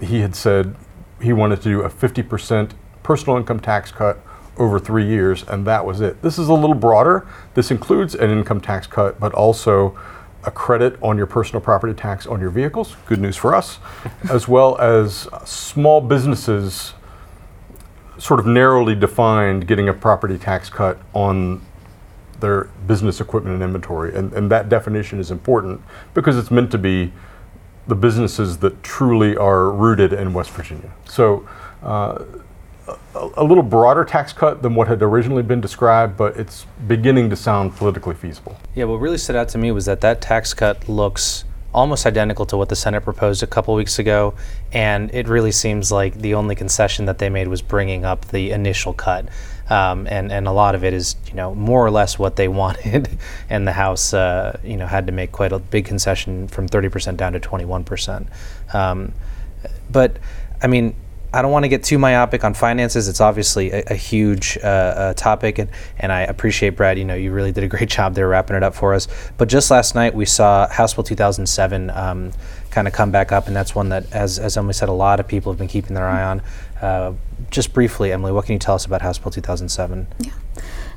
He 0.00 0.20
had 0.20 0.34
said 0.34 0.76
he 1.20 1.34
wanted 1.34 1.56
to 1.56 1.64
do 1.64 1.82
a 1.82 1.90
50% 1.90 2.70
personal 3.02 3.36
income 3.36 3.60
tax 3.60 3.92
cut 3.92 4.18
over 4.56 4.78
three 4.78 5.06
years, 5.06 5.42
and 5.46 5.66
that 5.66 5.84
was 5.84 6.00
it. 6.00 6.22
This 6.22 6.38
is 6.38 6.48
a 6.48 6.54
little 6.54 6.72
broader. 6.72 7.28
This 7.52 7.70
includes 7.70 8.14
an 8.14 8.30
income 8.30 8.62
tax 8.62 8.86
cut, 8.86 9.20
but 9.20 9.34
also 9.34 9.94
a 10.44 10.50
credit 10.50 10.96
on 11.02 11.18
your 11.18 11.26
personal 11.26 11.60
property 11.60 11.92
tax 11.92 12.26
on 12.26 12.40
your 12.40 12.48
vehicles. 12.48 12.96
Good 13.04 13.20
news 13.20 13.36
for 13.36 13.54
us, 13.54 13.78
as 14.30 14.48
well 14.48 14.80
as 14.80 15.28
small 15.44 16.00
businesses, 16.00 16.94
sort 18.18 18.40
of 18.40 18.46
narrowly 18.46 18.94
defined, 18.94 19.66
getting 19.66 19.88
a 19.88 19.92
property 19.92 20.38
tax 20.38 20.68
cut 20.68 20.98
on 21.14 21.60
their 22.40 22.64
business 22.86 23.20
equipment 23.20 23.54
and 23.54 23.62
inventory. 23.62 24.14
And, 24.14 24.32
and 24.32 24.50
that 24.50 24.68
definition 24.68 25.18
is 25.18 25.30
important 25.30 25.80
because 26.12 26.36
it's 26.36 26.50
meant 26.50 26.70
to 26.72 26.78
be 26.78 27.12
the 27.86 27.94
businesses 27.94 28.58
that 28.58 28.82
truly 28.82 29.36
are 29.36 29.70
rooted 29.70 30.12
in 30.12 30.32
West 30.32 30.50
Virginia. 30.50 30.92
So, 31.04 31.48
uh, 31.82 32.24
a, 33.14 33.30
a 33.36 33.44
little 33.44 33.62
broader 33.62 34.04
tax 34.04 34.32
cut 34.32 34.62
than 34.62 34.74
what 34.74 34.88
had 34.88 35.02
originally 35.02 35.42
been 35.42 35.60
described, 35.60 36.16
but 36.16 36.36
it's 36.36 36.66
beginning 36.86 37.30
to 37.30 37.36
sound 37.36 37.76
politically 37.76 38.14
feasible. 38.14 38.58
Yeah, 38.74 38.84
what 38.84 38.96
really 38.96 39.18
stood 39.18 39.36
out 39.36 39.48
to 39.50 39.58
me 39.58 39.70
was 39.70 39.86
that 39.86 40.00
that 40.00 40.20
tax 40.20 40.54
cut 40.54 40.88
looks 40.88 41.44
almost 41.74 42.06
identical 42.06 42.44
to 42.46 42.56
what 42.56 42.68
the 42.68 42.76
Senate 42.76 43.02
proposed 43.02 43.42
a 43.42 43.46
couple 43.46 43.74
weeks 43.74 43.98
ago, 43.98 44.34
and 44.72 45.12
it 45.14 45.26
really 45.28 45.52
seems 45.52 45.90
like 45.90 46.14
the 46.14 46.34
only 46.34 46.54
concession 46.54 47.06
that 47.06 47.18
they 47.18 47.30
made 47.30 47.48
was 47.48 47.62
bringing 47.62 48.04
up 48.04 48.26
the 48.26 48.50
initial 48.50 48.92
cut. 48.92 49.28
Um, 49.70 50.06
and 50.08 50.30
and 50.30 50.46
a 50.46 50.52
lot 50.52 50.74
of 50.74 50.84
it 50.84 50.92
is 50.92 51.16
you 51.28 51.34
know 51.34 51.54
more 51.54 51.84
or 51.84 51.90
less 51.90 52.18
what 52.18 52.36
they 52.36 52.48
wanted, 52.62 53.08
and 53.48 53.66
the 53.66 53.72
House 53.72 54.12
uh, 54.12 54.58
you 54.62 54.76
know 54.76 54.86
had 54.86 55.06
to 55.06 55.12
make 55.12 55.32
quite 55.32 55.52
a 55.52 55.58
big 55.58 55.84
concession 55.84 56.48
from 56.48 56.68
30% 56.68 57.16
down 57.16 57.32
to 57.32 57.40
21%. 57.40 58.26
Um, 58.74 59.12
but 59.90 60.18
I 60.60 60.66
mean, 60.66 60.94
I 61.34 61.40
don't 61.40 61.50
want 61.50 61.64
to 61.64 61.68
get 61.68 61.82
too 61.82 61.98
myopic 61.98 62.44
on 62.44 62.52
finances. 62.52 63.08
It's 63.08 63.20
obviously 63.20 63.70
a, 63.70 63.82
a 63.88 63.94
huge 63.94 64.58
uh, 64.62 64.66
uh, 64.66 65.14
topic, 65.14 65.58
and, 65.58 65.70
and 65.98 66.12
I 66.12 66.22
appreciate 66.22 66.70
Brad. 66.76 66.98
You 66.98 67.04
know, 67.04 67.14
you 67.14 67.32
really 67.32 67.52
did 67.52 67.64
a 67.64 67.68
great 67.68 67.88
job 67.96 68.14
there 68.14 68.28
wrapping 68.28 68.56
it 68.56 68.62
up 68.62 68.74
for 68.74 68.92
us. 68.92 69.08
But 69.38 69.48
just 69.48 69.70
last 69.70 69.94
night, 69.94 70.14
we 70.14 70.26
saw 70.26 70.68
House 70.68 70.94
Bill 70.94 71.04
2007 71.04 71.90
um, 71.90 72.32
kind 72.70 72.86
of 72.86 72.92
come 72.92 73.10
back 73.10 73.32
up, 73.32 73.46
and 73.46 73.56
that's 73.56 73.74
one 73.74 73.88
that, 73.90 74.12
as 74.12 74.38
as 74.38 74.56
Emily 74.56 74.74
said, 74.74 74.88
a 74.88 74.92
lot 74.92 75.20
of 75.20 75.28
people 75.28 75.52
have 75.52 75.58
been 75.58 75.68
keeping 75.68 75.94
their 75.94 76.06
eye 76.06 76.22
on. 76.22 76.42
Uh, 76.82 77.14
just 77.50 77.72
briefly, 77.72 78.12
Emily, 78.12 78.32
what 78.32 78.44
can 78.44 78.54
you 78.54 78.58
tell 78.58 78.74
us 78.74 78.84
about 78.84 79.02
House 79.02 79.18
Bill 79.18 79.30
2007? 79.30 80.08
Yeah. 80.18 80.32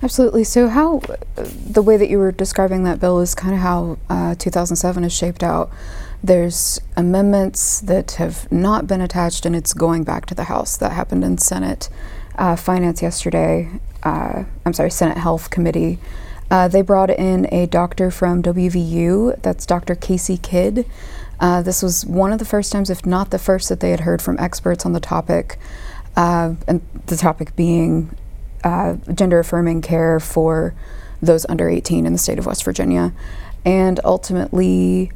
Absolutely. 0.02 0.44
So, 0.44 0.68
how 0.68 1.02
the 1.36 1.82
way 1.82 1.96
that 1.98 2.10
you 2.10 2.18
were 2.18 2.32
describing 2.32 2.84
that 2.84 3.00
bill 3.00 3.20
is 3.20 3.34
kind 3.34 3.54
of 3.54 3.62
how 3.62 3.98
uh, 4.10 4.36
2007 4.36 5.04
is 5.04 5.14
shaped 5.14 5.44
out. 5.44 5.72
There's 6.24 6.82
amendments 6.98 7.82
that 7.82 8.14
have 8.14 8.52
not 8.52 8.88
been 8.88 9.00
attached, 9.00 9.46
and 9.46 9.56
it's 9.56 9.74
going 9.74 10.04
back 10.04 10.26
to 10.28 10.36
the 10.36 10.46
House. 10.46 10.76
That 10.76 10.92
happened 10.92 11.24
in 11.24 11.38
Senate 11.38 11.90
uh, 12.38 12.56
Finance 12.56 13.02
yesterday. 13.02 13.70
Uh, 14.04 14.44
I'm 14.66 14.74
sorry, 14.74 14.92
Senate 14.92 15.18
Health 15.18 15.50
Committee. 15.50 16.00
Uh, 16.52 16.68
they 16.68 16.82
brought 16.82 17.10
in 17.10 17.52
a 17.54 17.66
doctor 17.66 18.12
from 18.12 18.44
WVU. 18.44 19.42
That's 19.42 19.66
Dr. 19.66 19.96
Kacie 19.96 20.42
Kidd. 20.42 20.86
Uh, 21.40 21.62
this 21.62 21.82
was 21.82 22.06
one 22.06 22.32
of 22.32 22.40
the 22.40 22.46
first 22.46 22.72
times, 22.72 22.90
if 22.90 23.06
not 23.06 23.32
the 23.32 23.40
first, 23.40 23.70
that 23.70 23.80
they 23.80 23.92
had 23.92 24.02
heard 24.02 24.22
from 24.22 24.38
experts 24.40 24.86
on 24.86 24.94
the 24.94 25.00
topic, 25.00 25.58
uh, 26.16 26.56
and 26.68 26.82
the 27.08 27.18
topic 27.18 27.56
being 27.56 28.16
uh, 28.64 28.96
gender 29.14 29.40
affirming 29.40 29.82
care 29.82 30.20
for 30.20 30.74
those 31.22 31.46
under 31.48 31.70
18 31.70 32.06
in 32.06 32.14
the 32.14 32.20
state 32.20 32.40
of 32.40 32.46
West 32.46 32.64
Virginia, 32.64 33.14
and 33.66 34.00
ultimately 34.04 35.12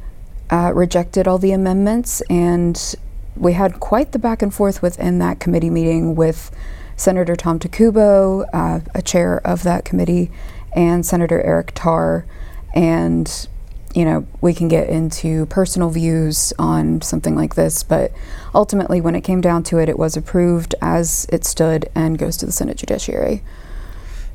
uh, 0.50 0.72
rejected 0.74 1.26
all 1.26 1.38
the 1.38 1.52
amendments. 1.52 2.20
And 2.28 2.94
we 3.36 3.54
had 3.54 3.80
quite 3.80 4.12
the 4.12 4.18
back 4.18 4.42
and 4.42 4.52
forth 4.52 4.82
within 4.82 5.18
that 5.20 5.40
committee 5.40 5.70
meeting 5.70 6.14
with 6.14 6.50
Senator 6.96 7.34
Tom 7.34 7.58
Takubo, 7.58 8.46
uh, 8.52 8.80
a 8.94 9.02
chair 9.02 9.40
of 9.46 9.62
that 9.62 9.84
committee, 9.84 10.30
and 10.74 11.06
Senator 11.06 11.40
Eric 11.40 11.72
Tarr. 11.74 12.26
And 12.74 13.48
you 13.94 14.04
know, 14.04 14.26
we 14.40 14.54
can 14.54 14.68
get 14.68 14.88
into 14.88 15.46
personal 15.46 15.90
views 15.90 16.52
on 16.58 17.00
something 17.02 17.34
like 17.34 17.56
this, 17.56 17.82
but 17.82 18.12
ultimately, 18.54 19.00
when 19.00 19.14
it 19.14 19.22
came 19.22 19.40
down 19.40 19.62
to 19.64 19.78
it, 19.78 19.88
it 19.88 19.98
was 19.98 20.16
approved 20.16 20.74
as 20.80 21.26
it 21.32 21.44
stood 21.44 21.88
and 21.94 22.18
goes 22.18 22.36
to 22.38 22.46
the 22.46 22.52
Senate 22.52 22.76
Judiciary. 22.76 23.42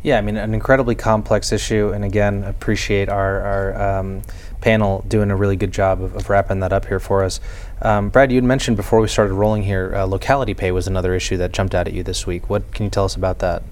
Yeah, 0.04 0.20
I 0.20 0.22
mean, 0.22 0.38
an 0.38 0.54
incredibly 0.54 0.94
complex 0.94 1.52
issue, 1.52 1.92
and 1.92 2.04
again, 2.04 2.44
appreciate 2.44 3.10
our, 3.10 3.42
our 3.42 4.00
um, 4.00 4.22
panel 4.62 5.04
doing 5.08 5.32
a 5.32 5.36
really 5.36 5.56
good 5.56 5.72
job 5.72 6.00
of, 6.02 6.16
of, 6.16 6.30
wrapping 6.30 6.60
that 6.60 6.72
up 6.72 6.86
here 6.86 7.00
for 7.00 7.24
us. 7.24 7.40
Um, 7.82 8.10
Brad, 8.10 8.32
you 8.32 8.38
had 8.38 8.44
mentioned 8.44 8.78
before 8.78 9.00
we 9.00 9.08
started 9.08 9.34
rolling 9.34 9.64
here, 9.64 9.96
uh, 9.96 10.06
locality 10.06 10.54
pay 10.54 10.72
was 10.72 10.86
another 10.86 11.16
issue 11.16 11.38
that 11.38 11.54
jumped 11.54 11.74
out 11.74 11.88
at 11.88 11.94
you 11.94 12.04
this 12.04 12.28
week. 12.28 12.52
What 12.52 12.72
can 12.72 12.84
you 12.84 12.92
tell 12.92 13.06
us 13.06 13.16
about 13.16 13.40
that? 13.40 13.64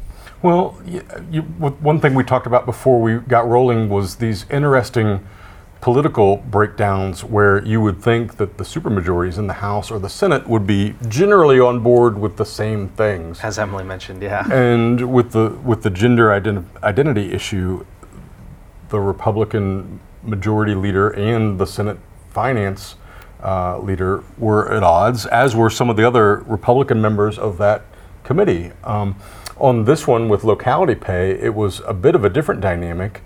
Well, 0.42 0.82
you, 0.88 1.06
you, 1.30 1.42
one 1.42 2.00
thing 2.00 2.16
we 2.16 2.24
talked 2.24 2.48
about 2.48 2.66
before 2.66 3.00
we 3.00 3.18
got 3.20 3.48
rolling 3.48 3.90
was 3.90 4.16
these 4.16 4.50
interesting 4.50 5.26
political 5.84 6.38
breakdowns 6.38 7.26
where 7.26 7.62
you 7.66 7.82
would 7.82 8.02
think 8.02 8.38
that 8.38 8.58
the 8.58 8.64
supermajorities 8.64 9.38
in 9.38 9.48
the 9.48 9.56
House 9.56 9.92
or 9.92 10.00
the 10.00 10.08
Senate 10.08 10.48
would 10.48 10.66
be 10.66 10.96
generally 11.10 11.60
on 11.60 11.82
board 11.82 12.18
with 12.18 12.38
the 12.38 12.46
same 12.46 12.88
things. 12.88 13.42
As 13.42 13.60
Emily 13.60 13.84
mentioned, 13.84 14.22
yeah. 14.22 14.50
And 14.50 15.12
with 15.12 15.34
the 15.34 15.50
with 15.62 15.84
the 15.84 15.90
gender 15.90 16.30
identi- 16.30 16.82
identity 16.82 17.34
issue, 17.34 17.86
the 18.88 19.00
Republican 19.02 20.00
majority 20.24 20.74
leader 20.74 21.10
and 21.10 21.60
the 21.60 21.68
Senate 21.68 21.98
finance 22.30 22.96
uh, 23.44 23.78
leader 23.80 24.24
were 24.38 24.72
at 24.72 24.84
odds, 24.84 25.26
as 25.26 25.54
were 25.54 25.70
some 25.70 25.90
of 25.90 25.98
the 25.98 26.08
other 26.08 26.46
Republican 26.48 27.02
members 27.02 27.38
of 27.38 27.58
that 27.58 27.82
committee. 28.24 28.72
Um, 28.86 29.18
on 29.58 29.84
this 29.84 30.08
one 30.08 30.30
with 30.30 30.46
locality 30.46 30.96
pay, 30.96 31.32
it 31.32 31.54
was 31.54 31.82
a 31.86 31.94
bit 31.94 32.16
of 32.16 32.24
a 32.24 32.30
different 32.30 32.62
dynamic 32.62 33.22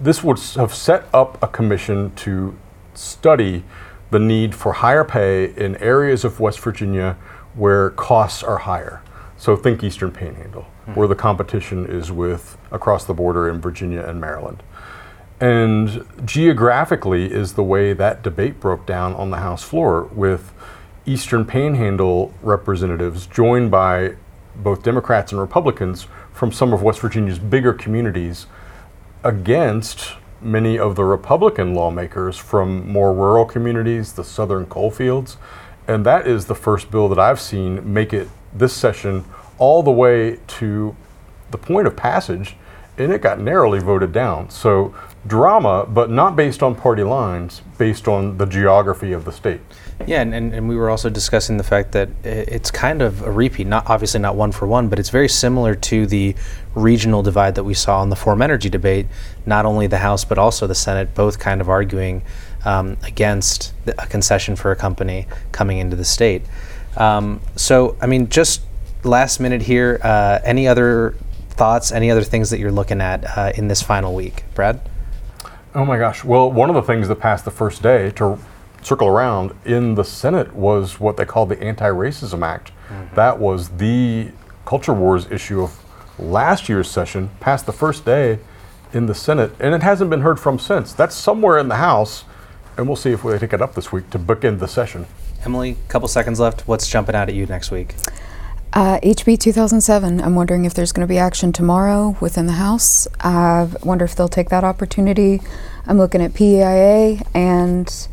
this 0.00 0.22
would 0.22 0.38
have 0.56 0.74
set 0.74 1.06
up 1.12 1.42
a 1.42 1.48
commission 1.48 2.14
to 2.16 2.56
study 2.94 3.64
the 4.10 4.18
need 4.18 4.54
for 4.54 4.72
higher 4.72 5.04
pay 5.04 5.54
in 5.54 5.76
areas 5.76 6.24
of 6.24 6.40
West 6.40 6.60
Virginia 6.60 7.16
where 7.54 7.90
costs 7.90 8.42
are 8.42 8.58
higher. 8.58 9.02
So 9.36 9.56
think 9.56 9.84
Eastern 9.84 10.10
Panhandle, 10.10 10.62
mm-hmm. 10.62 10.94
where 10.94 11.06
the 11.06 11.14
competition 11.14 11.86
is 11.86 12.10
with 12.10 12.56
across 12.70 13.04
the 13.04 13.14
border 13.14 13.48
in 13.48 13.60
Virginia 13.60 14.02
and 14.02 14.20
Maryland. 14.20 14.62
And 15.40 16.04
geographically 16.24 17.32
is 17.32 17.52
the 17.52 17.62
way 17.62 17.92
that 17.92 18.22
debate 18.22 18.58
broke 18.58 18.86
down 18.86 19.14
on 19.14 19.30
the 19.30 19.36
House 19.36 19.62
floor 19.62 20.04
with 20.04 20.52
Eastern 21.06 21.44
Panhandle 21.44 22.34
representatives 22.42 23.26
joined 23.26 23.70
by 23.70 24.16
both 24.56 24.82
Democrats 24.82 25.30
and 25.30 25.40
Republicans 25.40 26.08
from 26.32 26.50
some 26.50 26.72
of 26.72 26.82
West 26.82 27.00
Virginia's 27.00 27.38
bigger 27.38 27.72
communities 27.72 28.46
against 29.24 30.14
many 30.40 30.78
of 30.78 30.94
the 30.96 31.04
Republican 31.04 31.74
lawmakers 31.74 32.36
from 32.36 32.88
more 32.88 33.12
rural 33.12 33.44
communities, 33.44 34.12
the 34.12 34.24
southern 34.24 34.66
coal 34.66 34.90
fields. 34.90 35.36
And 35.86 36.04
that 36.06 36.26
is 36.26 36.46
the 36.46 36.54
first 36.54 36.90
bill 36.90 37.08
that 37.08 37.18
I've 37.18 37.40
seen 37.40 37.92
make 37.92 38.12
it 38.12 38.28
this 38.52 38.72
session 38.72 39.24
all 39.58 39.82
the 39.82 39.90
way 39.90 40.38
to 40.46 40.94
the 41.50 41.58
point 41.58 41.86
of 41.86 41.96
passage 41.96 42.56
and 42.98 43.12
it 43.12 43.22
got 43.22 43.40
narrowly 43.40 43.78
voted 43.78 44.12
down. 44.12 44.50
So 44.50 44.94
drama, 45.26 45.86
but 45.88 46.10
not 46.10 46.36
based 46.36 46.62
on 46.62 46.74
party 46.74 47.02
lines, 47.02 47.62
based 47.76 48.08
on 48.08 48.38
the 48.38 48.46
geography 48.46 49.12
of 49.12 49.24
the 49.24 49.32
state. 49.32 49.60
Yeah, 50.06 50.22
and, 50.22 50.32
and, 50.32 50.54
and 50.54 50.68
we 50.68 50.76
were 50.76 50.90
also 50.90 51.10
discussing 51.10 51.56
the 51.56 51.64
fact 51.64 51.92
that 51.92 52.08
it's 52.22 52.70
kind 52.70 53.02
of 53.02 53.22
a 53.22 53.30
repeat, 53.30 53.66
not 53.66 53.90
obviously 53.90 54.20
not 54.20 54.36
one 54.36 54.52
for 54.52 54.66
one, 54.66 54.88
but 54.88 54.98
it's 54.98 55.10
very 55.10 55.28
similar 55.28 55.74
to 55.74 56.06
the 56.06 56.36
regional 56.74 57.22
divide 57.22 57.56
that 57.56 57.64
we 57.64 57.74
saw 57.74 58.02
in 58.02 58.08
the 58.08 58.16
Form 58.16 58.40
Energy 58.40 58.68
debate. 58.68 59.06
Not 59.44 59.66
only 59.66 59.88
the 59.88 59.98
House, 59.98 60.24
but 60.24 60.38
also 60.38 60.66
the 60.66 60.74
Senate, 60.74 61.14
both 61.14 61.40
kind 61.40 61.60
of 61.60 61.68
arguing 61.68 62.22
um, 62.64 62.96
against 63.02 63.74
the, 63.86 64.00
a 64.00 64.06
concession 64.06 64.54
for 64.54 64.70
a 64.70 64.76
company 64.76 65.26
coming 65.50 65.78
into 65.78 65.96
the 65.96 66.04
state. 66.04 66.42
Um, 66.96 67.40
so, 67.56 67.96
I 68.00 68.06
mean, 68.06 68.28
just 68.28 68.62
last 69.02 69.40
minute 69.40 69.62
here, 69.62 70.00
uh, 70.02 70.38
any 70.44 70.68
other 70.68 71.16
thoughts, 71.58 71.92
any 71.92 72.10
other 72.10 72.22
things 72.22 72.50
that 72.50 72.58
you're 72.58 72.72
looking 72.72 73.00
at 73.00 73.36
uh, 73.36 73.52
in 73.54 73.68
this 73.68 73.82
final 73.82 74.14
week? 74.14 74.44
Brad? 74.54 74.80
Oh 75.74 75.84
my 75.84 75.98
gosh. 75.98 76.24
Well, 76.24 76.50
one 76.50 76.70
of 76.70 76.74
the 76.74 76.82
things 76.82 77.08
that 77.08 77.16
passed 77.16 77.44
the 77.44 77.50
first 77.50 77.82
day 77.82 78.10
to 78.12 78.38
circle 78.82 79.08
around 79.08 79.54
in 79.64 79.96
the 79.96 80.04
Senate 80.04 80.54
was 80.54 80.98
what 80.98 81.16
they 81.16 81.24
called 81.24 81.50
the 81.50 81.62
Anti 81.62 81.88
Racism 81.88 82.46
Act. 82.46 82.72
That 83.14 83.38
was 83.38 83.68
the 83.68 84.30
culture 84.64 84.94
wars 84.94 85.30
issue 85.30 85.62
of 85.62 85.78
last 86.18 86.68
year's 86.68 86.90
session, 86.90 87.30
passed 87.40 87.66
the 87.66 87.72
first 87.72 88.04
day 88.04 88.38
in 88.92 89.06
the 89.06 89.14
Senate, 89.14 89.52
and 89.60 89.74
it 89.74 89.82
hasn't 89.82 90.08
been 90.08 90.22
heard 90.22 90.40
from 90.40 90.58
since. 90.58 90.92
That's 90.92 91.14
somewhere 91.14 91.58
in 91.58 91.68
the 91.68 91.76
House, 91.76 92.24
and 92.76 92.86
we'll 92.86 92.96
see 92.96 93.10
if 93.10 93.24
we 93.24 93.36
take 93.38 93.52
it 93.52 93.60
up 93.60 93.74
this 93.74 93.92
week 93.92 94.08
to 94.10 94.18
bookend 94.18 94.60
the 94.60 94.68
session. 94.68 95.06
Emily, 95.44 95.76
couple 95.88 96.08
seconds 96.08 96.40
left. 96.40 96.66
What's 96.66 96.88
jumping 96.88 97.14
out 97.14 97.28
at 97.28 97.34
you 97.34 97.46
next 97.46 97.70
week? 97.70 97.94
Uh, 98.72 99.00
HB 99.00 99.40
2007. 99.40 100.20
I'm 100.20 100.34
wondering 100.34 100.64
if 100.64 100.74
there's 100.74 100.92
going 100.92 101.06
to 101.06 101.10
be 101.10 101.18
action 101.18 101.52
tomorrow 101.52 102.16
within 102.20 102.46
the 102.46 102.52
House. 102.52 103.08
I 103.20 103.68
wonder 103.82 104.04
if 104.04 104.14
they'll 104.14 104.28
take 104.28 104.50
that 104.50 104.62
opportunity. 104.62 105.40
I'm 105.86 105.96
looking 105.96 106.20
at 106.20 106.34
PEIA 106.34 107.26
and 107.34 108.08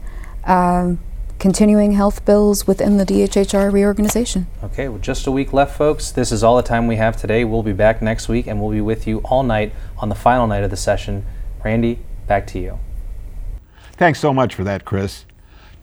um, 0.46 1.00
continuing 1.39 1.91
health 1.91 2.24
bills 2.26 2.65
within 2.65 2.98
the 2.98 3.06
DHHR 3.06 3.72
reorganization. 3.72 4.48
Okay, 4.63 4.88
well, 4.88 5.00
just 5.00 5.28
a 5.28 5.32
week 5.32 5.52
left, 5.52 5.78
folks. 5.78 6.12
This 6.12 6.32
is 6.32 6.41
all 6.41 6.56
the 6.56 6.63
time 6.63 6.88
we 6.88 6.96
have 6.96 7.18
today. 7.18 7.44
We'll 7.44 7.63
be 7.63 7.74
back 7.74 8.02
next 8.02 8.30
week 8.30 8.48
and 8.48 8.62
we'll 8.62 8.72
be 8.72 8.82
with 8.82 9.06
you 9.06 9.20
all 9.20 9.44
night 9.44 9.74
on 9.98 10.08
the 10.08 10.15
final 10.15 10.48
night 10.48 10.63
of 10.63 10.70
the 10.70 10.78
session. 10.78 11.26
Randy, 11.63 12.00
back 12.28 12.48
to 12.48 12.60
you. 12.60 12.80
Thanks 13.94 14.20
so 14.20 14.34
much 14.34 14.56
for 14.56 14.63
that, 14.63 14.86
Chris. 14.86 15.26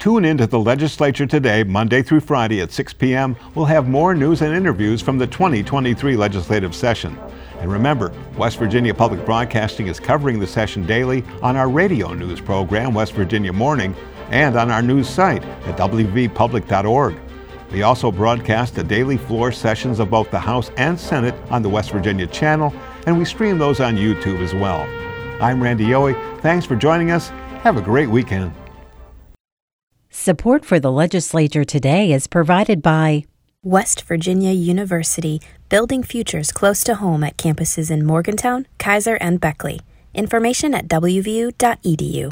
Tune 0.03 0.25
in 0.25 0.37
to 0.39 0.49
the 0.49 0.59
legislature 0.59 1.27
today, 1.27 1.63
Monday 1.63 2.03
through 2.03 2.19
Friday 2.19 2.61
at 2.61 2.73
6 2.73 2.93
p.m. 2.95 3.37
We'll 3.55 3.67
have 3.67 3.89
more 3.89 4.17
news 4.17 4.43
and 4.43 4.53
interviews 4.53 5.01
from 5.01 5.17
the 5.17 5.29
2023 5.29 6.17
legislative 6.17 6.75
session. 6.75 7.17
And 7.61 7.71
remember, 7.71 8.13
West 8.37 8.59
Virginia 8.59 8.93
Public 8.93 9.25
Broadcasting 9.25 9.87
is 9.87 10.01
covering 10.01 10.41
the 10.41 10.47
session 10.49 10.85
daily 10.87 11.23
on 11.41 11.55
our 11.55 11.69
radio 11.69 12.15
news 12.15 12.41
program, 12.41 12.95
West 12.95 13.13
Virginia 13.13 13.53
Morning, 13.53 13.95
and 14.31 14.57
on 14.57 14.73
our 14.73 14.83
news 14.83 15.09
site 15.09 15.45
at 15.45 15.79
wvpublic.org. 15.79 17.17
We 17.71 17.83
also 17.85 18.11
broadcast 18.11 18.75
the 18.75 18.83
daily 18.83 19.19
floor 19.19 19.53
sessions 19.53 20.01
of 20.01 20.11
both 20.11 20.33
the 20.33 20.41
House 20.41 20.73
and 20.79 20.99
Senate 20.99 21.37
on 21.49 21.63
the 21.63 21.69
West 21.69 21.93
Virginia 21.93 22.27
channel, 22.27 22.75
and 23.07 23.17
we 23.17 23.25
stream 23.25 23.57
those 23.57 23.79
on 23.79 23.97
YouTube 23.97 24.41
as 24.41 24.53
well. 24.53 24.81
I'm 25.41 25.63
Randy 25.63 25.87
Yohe. 25.87 26.41
Thanks 26.41 26.67
for 26.67 26.75
joining 26.75 27.13
us. 27.13 27.29
Have 27.63 27.77
a 27.77 27.81
great 27.81 28.09
weekend. 28.09 28.53
Support 30.15 30.67
for 30.67 30.79
the 30.79 30.93
legislature 30.93 31.65
today 31.65 32.13
is 32.13 32.27
provided 32.27 32.83
by 32.83 33.25
West 33.65 34.03
Virginia 34.03 34.53
University, 34.53 35.41
building 35.71 36.03
futures 36.03 36.53
close 36.53 36.85
to 36.85 36.97
home 36.97 37.25
at 37.25 37.39
campuses 37.39 37.91
in 37.91 38.05
Morgantown, 38.05 38.67
Keyser, 38.79 39.17
and 39.23 39.41
Beckley. 39.41 39.81
Information 40.13 40.75
at 40.75 40.87
wvu.edu. 40.87 42.31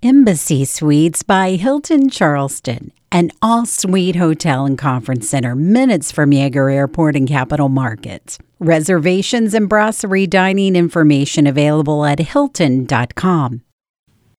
Embassy 0.00 0.64
Suites 0.64 1.24
by 1.24 1.56
Hilton 1.56 2.08
Charleston, 2.08 2.92
an 3.10 3.32
all 3.42 3.66
suite 3.66 4.16
hotel 4.16 4.64
and 4.64 4.78
conference 4.78 5.28
center 5.28 5.56
minutes 5.56 6.12
from 6.12 6.30
Yeager 6.30 6.72
Airport 6.72 7.16
and 7.16 7.26
Capitol 7.26 7.68
Market. 7.68 8.38
Reservations 8.60 9.54
and 9.54 9.68
brasserie 9.68 10.28
dining 10.28 10.76
information 10.76 11.48
available 11.48 12.04
at 12.04 12.20
hilton.com. 12.20 13.62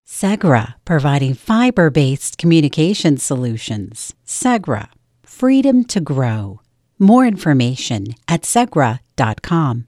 Segra, 0.06 0.74
providing 0.84 1.34
fiber 1.34 1.90
based 1.90 2.38
communication 2.38 3.16
solutions. 3.16 4.14
Segra, 4.26 4.88
freedom 5.22 5.84
to 5.86 6.00
grow. 6.00 6.60
More 6.98 7.26
information 7.26 8.08
at 8.28 8.42
segra.com. 8.42 9.86